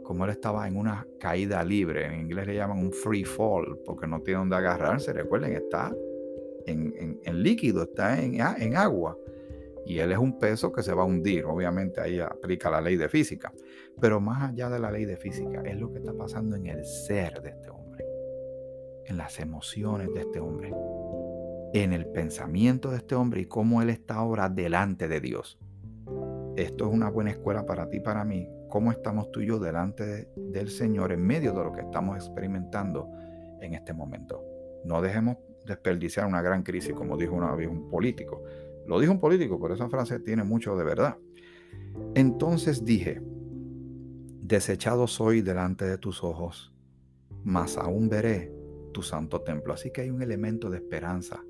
Como 0.02 0.24
él 0.24 0.30
estaba 0.30 0.68
en 0.68 0.76
una 0.76 1.06
caída 1.18 1.64
libre, 1.64 2.06
en 2.06 2.20
inglés 2.20 2.46
le 2.46 2.54
llaman 2.54 2.78
un 2.78 2.92
free 2.92 3.24
fall, 3.24 3.78
porque 3.84 4.06
no 4.06 4.20
tiene 4.20 4.40
donde 4.40 4.56
agarrarse. 4.56 5.12
Recuerden, 5.12 5.54
está 5.54 5.94
en, 6.66 7.42
líquido, 7.42 7.84
está 7.84 8.20
en, 8.20 8.38
en 8.40 8.76
agua 8.76 9.16
y 9.88 10.00
él 10.00 10.12
es 10.12 10.18
un 10.18 10.38
peso 10.38 10.70
que 10.70 10.82
se 10.82 10.92
va 10.92 11.02
a 11.02 11.06
hundir. 11.06 11.46
Obviamente 11.46 12.02
ahí 12.02 12.20
aplica 12.20 12.68
la 12.68 12.82
ley 12.82 12.96
de 12.96 13.08
física. 13.08 13.50
Pero 13.98 14.20
más 14.20 14.50
allá 14.50 14.68
de 14.68 14.78
la 14.78 14.90
ley 14.90 15.06
de 15.06 15.16
física, 15.16 15.62
es 15.64 15.80
lo 15.80 15.90
que 15.90 15.98
está 16.00 16.12
pasando 16.12 16.56
en 16.56 16.66
el 16.66 16.84
ser 16.84 17.40
de 17.40 17.48
este 17.48 17.70
hombre, 17.70 18.04
en 19.06 19.16
las 19.16 19.40
emociones 19.40 20.12
de 20.12 20.20
este 20.20 20.40
hombre, 20.40 20.74
en 21.72 21.94
el 21.94 22.06
pensamiento 22.06 22.90
de 22.90 22.98
este 22.98 23.14
hombre 23.14 23.40
y 23.40 23.46
cómo 23.46 23.80
él 23.80 23.88
está 23.88 24.16
ahora 24.16 24.50
delante 24.50 25.08
de 25.08 25.20
Dios. 25.20 25.58
Esto 26.56 26.86
es 26.86 26.92
una 26.92 27.08
buena 27.08 27.30
escuela 27.30 27.64
para 27.64 27.88
ti 27.88 28.00
para 28.00 28.24
mí. 28.26 28.46
¿Cómo 28.68 28.92
estamos 28.92 29.32
tú 29.32 29.40
y 29.40 29.46
yo 29.46 29.58
delante 29.58 30.28
del 30.36 30.68
Señor 30.68 31.12
en 31.12 31.22
medio 31.22 31.54
de 31.54 31.64
lo 31.64 31.72
que 31.72 31.80
estamos 31.80 32.14
experimentando 32.16 33.10
en 33.62 33.72
este 33.72 33.94
momento? 33.94 34.44
No 34.84 35.00
dejemos 35.00 35.38
desperdiciar 35.64 36.26
una 36.26 36.42
gran 36.42 36.62
crisis, 36.62 36.92
como 36.92 37.16
dijo 37.16 37.34
una 37.34 37.54
vez 37.54 37.68
un 37.68 37.88
político. 37.88 38.42
Lo 38.88 38.98
dijo 38.98 39.12
un 39.12 39.20
político, 39.20 39.60
pero 39.60 39.74
esa 39.74 39.90
frase 39.90 40.18
tiene 40.18 40.44
mucho 40.44 40.74
de 40.74 40.82
verdad. 40.82 41.18
Entonces 42.14 42.86
dije, 42.86 43.20
desechado 44.40 45.06
soy 45.06 45.42
delante 45.42 45.84
de 45.84 45.98
tus 45.98 46.24
ojos, 46.24 46.72
mas 47.44 47.76
aún 47.76 48.08
veré 48.08 48.50
tu 48.94 49.02
santo 49.02 49.42
templo. 49.42 49.74
Así 49.74 49.90
que 49.90 50.00
hay 50.00 50.10
un 50.10 50.22
elemento 50.22 50.70
de 50.70 50.78
esperanza 50.78 51.44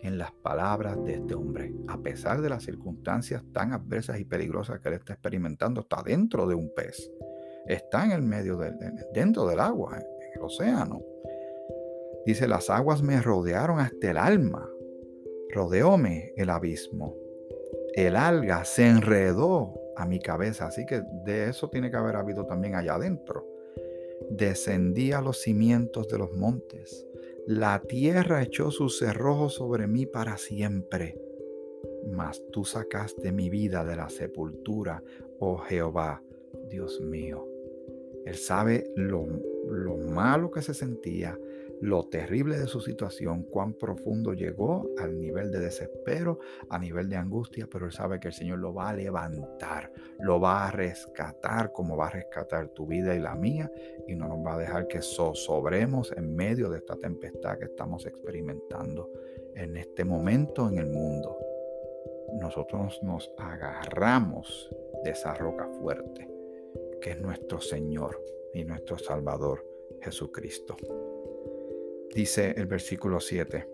en 0.00 0.16
las 0.16 0.32
palabras 0.32 0.96
de 1.04 1.16
este 1.16 1.34
hombre. 1.34 1.74
A 1.88 1.98
pesar 1.98 2.40
de 2.40 2.48
las 2.48 2.62
circunstancias 2.62 3.44
tan 3.52 3.74
adversas 3.74 4.18
y 4.18 4.24
peligrosas 4.24 4.80
que 4.80 4.88
él 4.88 4.94
está 4.94 5.12
experimentando, 5.12 5.82
está 5.82 6.02
dentro 6.02 6.46
de 6.46 6.54
un 6.54 6.72
pez. 6.74 7.10
Está 7.66 8.06
en 8.06 8.12
el 8.12 8.22
medio 8.22 8.56
del, 8.56 8.74
dentro 9.12 9.46
del 9.46 9.60
agua, 9.60 9.98
en 9.98 10.04
el 10.36 10.42
océano. 10.42 11.02
Dice, 12.24 12.48
las 12.48 12.70
aguas 12.70 13.02
me 13.02 13.20
rodearon 13.20 13.78
hasta 13.78 14.10
el 14.10 14.16
alma 14.16 14.66
rodeóme 15.50 16.32
el 16.36 16.50
abismo. 16.50 17.16
El 17.94 18.16
alga 18.16 18.64
se 18.64 18.86
enredó 18.86 19.74
a 19.96 20.06
mi 20.06 20.20
cabeza, 20.20 20.66
así 20.66 20.86
que 20.86 21.02
de 21.24 21.48
eso 21.48 21.68
tiene 21.68 21.90
que 21.90 21.96
haber 21.96 22.16
habido 22.16 22.46
también 22.46 22.74
allá 22.74 22.94
adentro. 22.94 23.46
Descendí 24.30 25.12
a 25.12 25.20
los 25.20 25.40
cimientos 25.40 26.08
de 26.08 26.18
los 26.18 26.32
montes. 26.32 27.06
La 27.46 27.80
tierra 27.80 28.42
echó 28.42 28.70
sus 28.70 28.98
cerrojos 28.98 29.54
sobre 29.54 29.86
mí 29.86 30.06
para 30.06 30.36
siempre. 30.36 31.18
Mas 32.12 32.42
tú 32.52 32.64
sacaste 32.64 33.32
mi 33.32 33.50
vida 33.50 33.84
de 33.84 33.96
la 33.96 34.08
sepultura, 34.08 35.02
oh 35.38 35.58
Jehová, 35.58 36.22
Dios 36.68 37.00
mío. 37.00 37.48
Él 38.24 38.36
sabe 38.36 38.92
lo, 38.94 39.26
lo 39.68 39.96
malo 39.96 40.50
que 40.50 40.62
se 40.62 40.74
sentía, 40.74 41.38
lo 41.80 42.08
terrible 42.08 42.58
de 42.58 42.66
su 42.66 42.80
situación, 42.80 43.44
cuán 43.44 43.74
profundo 43.74 44.32
llegó 44.32 44.88
al 44.98 45.18
nivel 45.18 45.50
de 45.50 45.60
desespero, 45.60 46.38
a 46.68 46.78
nivel 46.78 47.08
de 47.08 47.16
angustia, 47.16 47.68
pero 47.70 47.86
él 47.86 47.92
sabe 47.92 48.18
que 48.18 48.28
el 48.28 48.34
Señor 48.34 48.58
lo 48.58 48.74
va 48.74 48.90
a 48.90 48.94
levantar, 48.94 49.92
lo 50.20 50.40
va 50.40 50.66
a 50.66 50.70
rescatar 50.70 51.72
como 51.72 51.96
va 51.96 52.08
a 52.08 52.10
rescatar 52.10 52.68
tu 52.68 52.86
vida 52.86 53.14
y 53.14 53.20
la 53.20 53.34
mía 53.34 53.70
y 54.06 54.14
no 54.14 54.28
nos 54.28 54.44
va 54.44 54.54
a 54.54 54.58
dejar 54.58 54.88
que 54.88 55.00
zozobremos 55.00 56.12
en 56.16 56.34
medio 56.34 56.68
de 56.70 56.78
esta 56.78 56.96
tempestad 56.96 57.58
que 57.58 57.66
estamos 57.66 58.06
experimentando 58.06 59.10
en 59.54 59.76
este 59.76 60.04
momento 60.04 60.68
en 60.68 60.78
el 60.78 60.86
mundo. 60.86 61.38
Nosotros 62.40 63.00
nos 63.02 63.30
agarramos 63.38 64.70
de 65.04 65.10
esa 65.10 65.34
roca 65.34 65.68
fuerte 65.80 66.28
que 67.00 67.12
es 67.12 67.20
nuestro 67.20 67.60
Señor 67.60 68.20
y 68.52 68.64
nuestro 68.64 68.98
Salvador 68.98 69.64
Jesucristo 70.00 70.76
dice 72.14 72.54
el 72.56 72.66
versículo 72.66 73.20
7, 73.20 73.68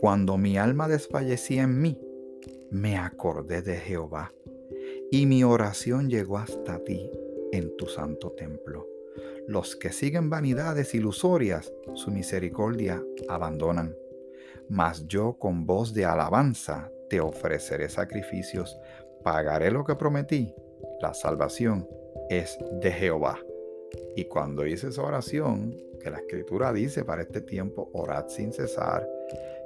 cuando 0.00 0.36
mi 0.36 0.58
alma 0.58 0.88
desfallecía 0.88 1.62
en 1.62 1.80
mí, 1.80 2.00
me 2.70 2.96
acordé 2.96 3.62
de 3.62 3.76
Jehová, 3.76 4.32
y 5.10 5.26
mi 5.26 5.44
oración 5.44 6.08
llegó 6.08 6.38
hasta 6.38 6.82
ti 6.82 7.10
en 7.52 7.76
tu 7.76 7.86
santo 7.86 8.32
templo. 8.32 8.88
Los 9.46 9.76
que 9.76 9.92
siguen 9.92 10.30
vanidades 10.30 10.94
ilusorias, 10.94 11.72
su 11.94 12.10
misericordia 12.10 13.04
abandonan. 13.28 13.94
Mas 14.68 15.06
yo 15.06 15.36
con 15.38 15.66
voz 15.66 15.92
de 15.92 16.04
alabanza 16.04 16.90
te 17.10 17.20
ofreceré 17.20 17.88
sacrificios, 17.88 18.78
pagaré 19.22 19.70
lo 19.70 19.84
que 19.84 19.96
prometí. 19.96 20.54
La 21.00 21.12
salvación 21.12 21.86
es 22.30 22.56
de 22.80 22.90
Jehová. 22.90 23.38
Y 24.16 24.24
cuando 24.24 24.66
hice 24.66 24.88
esa 24.88 25.02
oración, 25.02 25.76
que 26.02 26.10
la 26.10 26.18
escritura 26.18 26.72
dice 26.72 27.04
para 27.04 27.22
este 27.22 27.40
tiempo, 27.40 27.90
orad 27.92 28.28
sin 28.28 28.52
cesar, 28.52 29.08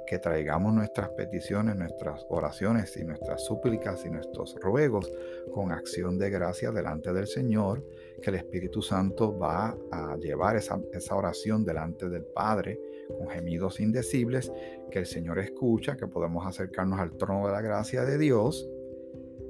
que 0.05 0.19
traigamos 0.19 0.73
nuestras 0.73 1.09
peticiones, 1.09 1.75
nuestras 1.75 2.25
oraciones 2.29 2.95
y 2.95 3.03
nuestras 3.03 3.43
súplicas 3.43 4.05
y 4.05 4.09
nuestros 4.09 4.55
ruegos 4.55 5.11
con 5.53 5.71
acción 5.71 6.17
de 6.17 6.29
gracia 6.29 6.71
delante 6.71 7.11
del 7.11 7.27
Señor, 7.27 7.83
que 8.21 8.29
el 8.29 8.37
Espíritu 8.37 8.81
Santo 8.81 9.37
va 9.37 9.77
a 9.91 10.15
llevar 10.15 10.55
esa, 10.55 10.79
esa 10.93 11.15
oración 11.15 11.65
delante 11.65 12.07
del 12.07 12.23
Padre 12.23 12.79
con 13.17 13.27
gemidos 13.29 13.79
indecibles, 13.79 14.51
que 14.91 14.99
el 14.99 15.05
Señor 15.05 15.39
escucha, 15.39 15.97
que 15.97 16.07
podemos 16.07 16.45
acercarnos 16.45 16.99
al 16.99 17.17
trono 17.17 17.47
de 17.47 17.53
la 17.53 17.61
gracia 17.61 18.03
de 18.03 18.17
Dios. 18.17 18.69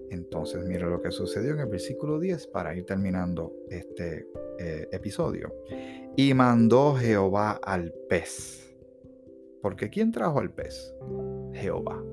Entonces, 0.09 0.63
mire 0.65 0.85
lo 0.85 1.01
que 1.01 1.11
sucedió 1.11 1.53
en 1.53 1.59
el 1.59 1.67
versículo 1.67 2.19
10 2.19 2.47
para 2.47 2.75
ir 2.75 2.85
terminando 2.85 3.53
este 3.69 4.27
eh, 4.59 4.87
episodio. 4.91 5.53
Y 6.15 6.33
mandó 6.33 6.95
Jehová 6.95 7.59
al 7.61 7.93
pez. 8.09 8.75
Porque 9.61 9.89
¿quién 9.89 10.11
trajo 10.11 10.39
al 10.39 10.51
pez? 10.51 10.93
Jehová. 11.53 12.03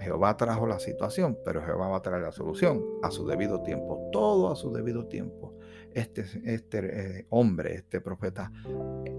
Jehová 0.00 0.36
trajo 0.36 0.66
la 0.66 0.80
situación, 0.80 1.38
pero 1.44 1.62
Jehová 1.62 1.88
va 1.88 1.98
a 1.98 2.02
traer 2.02 2.22
la 2.22 2.32
solución 2.32 2.82
a 3.02 3.10
su 3.10 3.26
debido 3.26 3.62
tiempo. 3.62 4.08
Todo 4.12 4.50
a 4.50 4.56
su 4.56 4.72
debido 4.72 5.06
tiempo. 5.06 5.56
Este, 5.94 6.24
este 6.44 7.18
eh, 7.18 7.26
hombre, 7.30 7.74
este 7.74 8.00
profeta, 8.00 8.50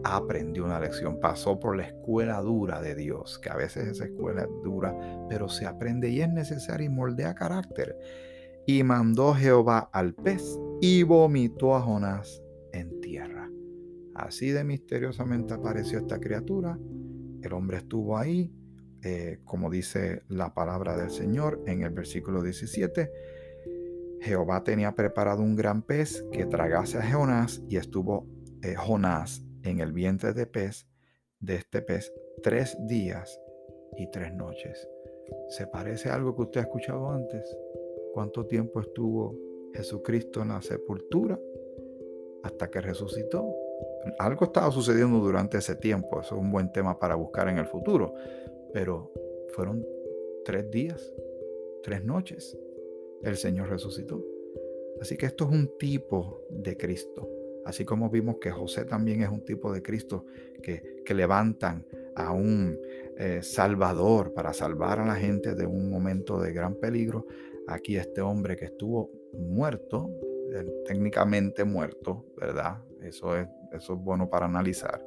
aprendió 0.03 0.65
una 0.65 0.79
lección. 0.79 1.19
Pasó 1.19 1.59
por 1.59 1.77
la 1.77 1.83
escuela 1.83 2.41
dura 2.41 2.81
de 2.81 2.95
Dios, 2.95 3.39
que 3.39 3.49
a 3.49 3.55
veces 3.55 3.87
esa 3.87 4.05
escuela 4.05 4.43
es 4.43 4.63
dura, 4.63 4.95
pero 5.29 5.49
se 5.49 5.65
aprende 5.65 6.09
y 6.09 6.21
es 6.21 6.29
necesario 6.29 6.87
y 6.87 6.89
moldea 6.89 7.35
carácter. 7.35 7.97
Y 8.65 8.83
mandó 8.83 9.33
Jehová 9.33 9.89
al 9.91 10.13
pez 10.13 10.59
y 10.81 11.03
vomitó 11.03 11.75
a 11.75 11.81
Jonás 11.81 12.41
en 12.71 13.01
tierra. 13.01 13.49
Así 14.15 14.51
de 14.51 14.63
misteriosamente 14.63 15.53
apareció 15.53 15.99
esta 15.99 16.19
criatura. 16.19 16.77
El 17.41 17.53
hombre 17.53 17.77
estuvo 17.77 18.17
ahí, 18.17 18.53
eh, 19.01 19.39
como 19.43 19.69
dice 19.69 20.23
la 20.29 20.53
palabra 20.53 20.95
del 20.95 21.09
Señor 21.09 21.61
en 21.65 21.81
el 21.81 21.89
versículo 21.89 22.41
17. 22.41 23.11
Jehová 24.21 24.63
tenía 24.63 24.95
preparado 24.95 25.41
un 25.41 25.55
gran 25.55 25.81
pez 25.81 26.23
que 26.31 26.45
tragase 26.45 26.97
a 26.97 27.11
Jonás 27.11 27.61
y 27.67 27.75
estuvo 27.75 28.25
eh, 28.61 28.75
Jonás 28.75 29.43
en 29.63 29.79
el 29.79 29.91
vientre 29.91 30.33
de 30.33 30.45
pez, 30.45 30.87
de 31.39 31.55
este 31.55 31.81
pez, 31.81 32.13
tres 32.41 32.77
días 32.87 33.39
y 33.97 34.09
tres 34.11 34.33
noches. 34.33 34.87
¿Se 35.49 35.67
parece 35.67 36.09
a 36.09 36.15
algo 36.15 36.35
que 36.35 36.43
usted 36.43 36.61
ha 36.61 36.63
escuchado 36.63 37.09
antes? 37.09 37.57
¿Cuánto 38.13 38.45
tiempo 38.45 38.79
estuvo 38.81 39.35
Jesucristo 39.73 40.41
en 40.41 40.49
la 40.49 40.61
sepultura 40.61 41.39
hasta 42.43 42.69
que 42.69 42.81
resucitó? 42.81 43.55
Algo 44.19 44.45
estaba 44.45 44.71
sucediendo 44.71 45.19
durante 45.19 45.57
ese 45.57 45.75
tiempo, 45.75 46.19
eso 46.19 46.35
es 46.35 46.41
un 46.41 46.51
buen 46.51 46.71
tema 46.71 46.99
para 46.99 47.15
buscar 47.15 47.47
en 47.47 47.57
el 47.57 47.65
futuro, 47.65 48.13
pero 48.73 49.11
fueron 49.53 49.85
tres 50.43 50.69
días, 50.69 51.13
tres 51.83 52.03
noches, 52.03 52.57
el 53.23 53.37
Señor 53.37 53.69
resucitó. 53.69 54.23
Así 55.01 55.17
que 55.17 55.25
esto 55.25 55.45
es 55.45 55.51
un 55.51 55.77
tipo 55.77 56.45
de 56.49 56.77
Cristo. 56.77 57.42
Así 57.65 57.85
como 57.85 58.09
vimos 58.09 58.37
que 58.41 58.51
José 58.51 58.85
también 58.85 59.21
es 59.21 59.29
un 59.29 59.43
tipo 59.45 59.71
de 59.71 59.81
Cristo 59.81 60.25
que, 60.61 61.01
que 61.05 61.13
levantan 61.13 61.85
a 62.15 62.31
un 62.31 62.77
eh, 63.17 63.41
Salvador 63.41 64.33
para 64.33 64.53
salvar 64.53 64.99
a 64.99 65.05
la 65.05 65.15
gente 65.15 65.55
de 65.55 65.65
un 65.65 65.89
momento 65.89 66.41
de 66.41 66.51
gran 66.51 66.75
peligro. 66.75 67.25
Aquí 67.67 67.95
este 67.95 68.21
hombre 68.21 68.55
que 68.55 68.65
estuvo 68.65 69.11
muerto, 69.33 70.09
eh, 70.51 70.83
técnicamente 70.85 71.63
muerto, 71.63 72.25
¿verdad? 72.37 72.77
Eso 73.01 73.37
es, 73.37 73.47
eso 73.71 73.93
es 73.93 73.99
bueno 73.99 74.29
para 74.29 74.45
analizar. 74.45 75.05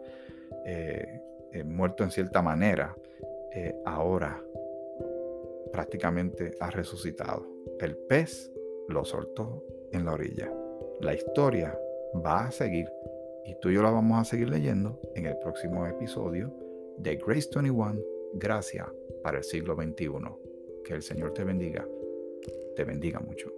Eh, 0.64 1.20
muerto 1.64 2.04
en 2.04 2.10
cierta 2.10 2.42
manera, 2.42 2.94
ahora 3.86 4.42
prácticamente 5.72 6.50
ha 6.60 6.70
resucitado. 6.70 7.46
El 7.80 7.96
pez 7.96 8.52
lo 8.88 9.06
soltó 9.06 9.64
en 9.90 10.04
la 10.04 10.12
orilla. 10.12 10.52
La 11.00 11.14
historia 11.14 11.78
va 12.14 12.46
a 12.46 12.50
seguir 12.50 12.88
y 13.44 13.54
tú 13.60 13.70
y 13.70 13.74
yo 13.74 13.82
la 13.82 13.90
vamos 13.90 14.20
a 14.20 14.24
seguir 14.24 14.48
leyendo 14.48 15.00
en 15.14 15.26
el 15.26 15.36
próximo 15.38 15.86
episodio 15.86 16.52
de 16.98 17.16
Grace 17.16 17.48
21, 17.54 18.00
Gracia 18.34 18.92
para 19.22 19.38
el 19.38 19.44
siglo 19.44 19.74
XXI. 19.74 20.10
Que 20.84 20.94
el 20.94 21.02
Señor 21.02 21.32
te 21.32 21.44
bendiga, 21.44 21.86
te 22.74 22.84
bendiga 22.84 23.20
mucho. 23.20 23.52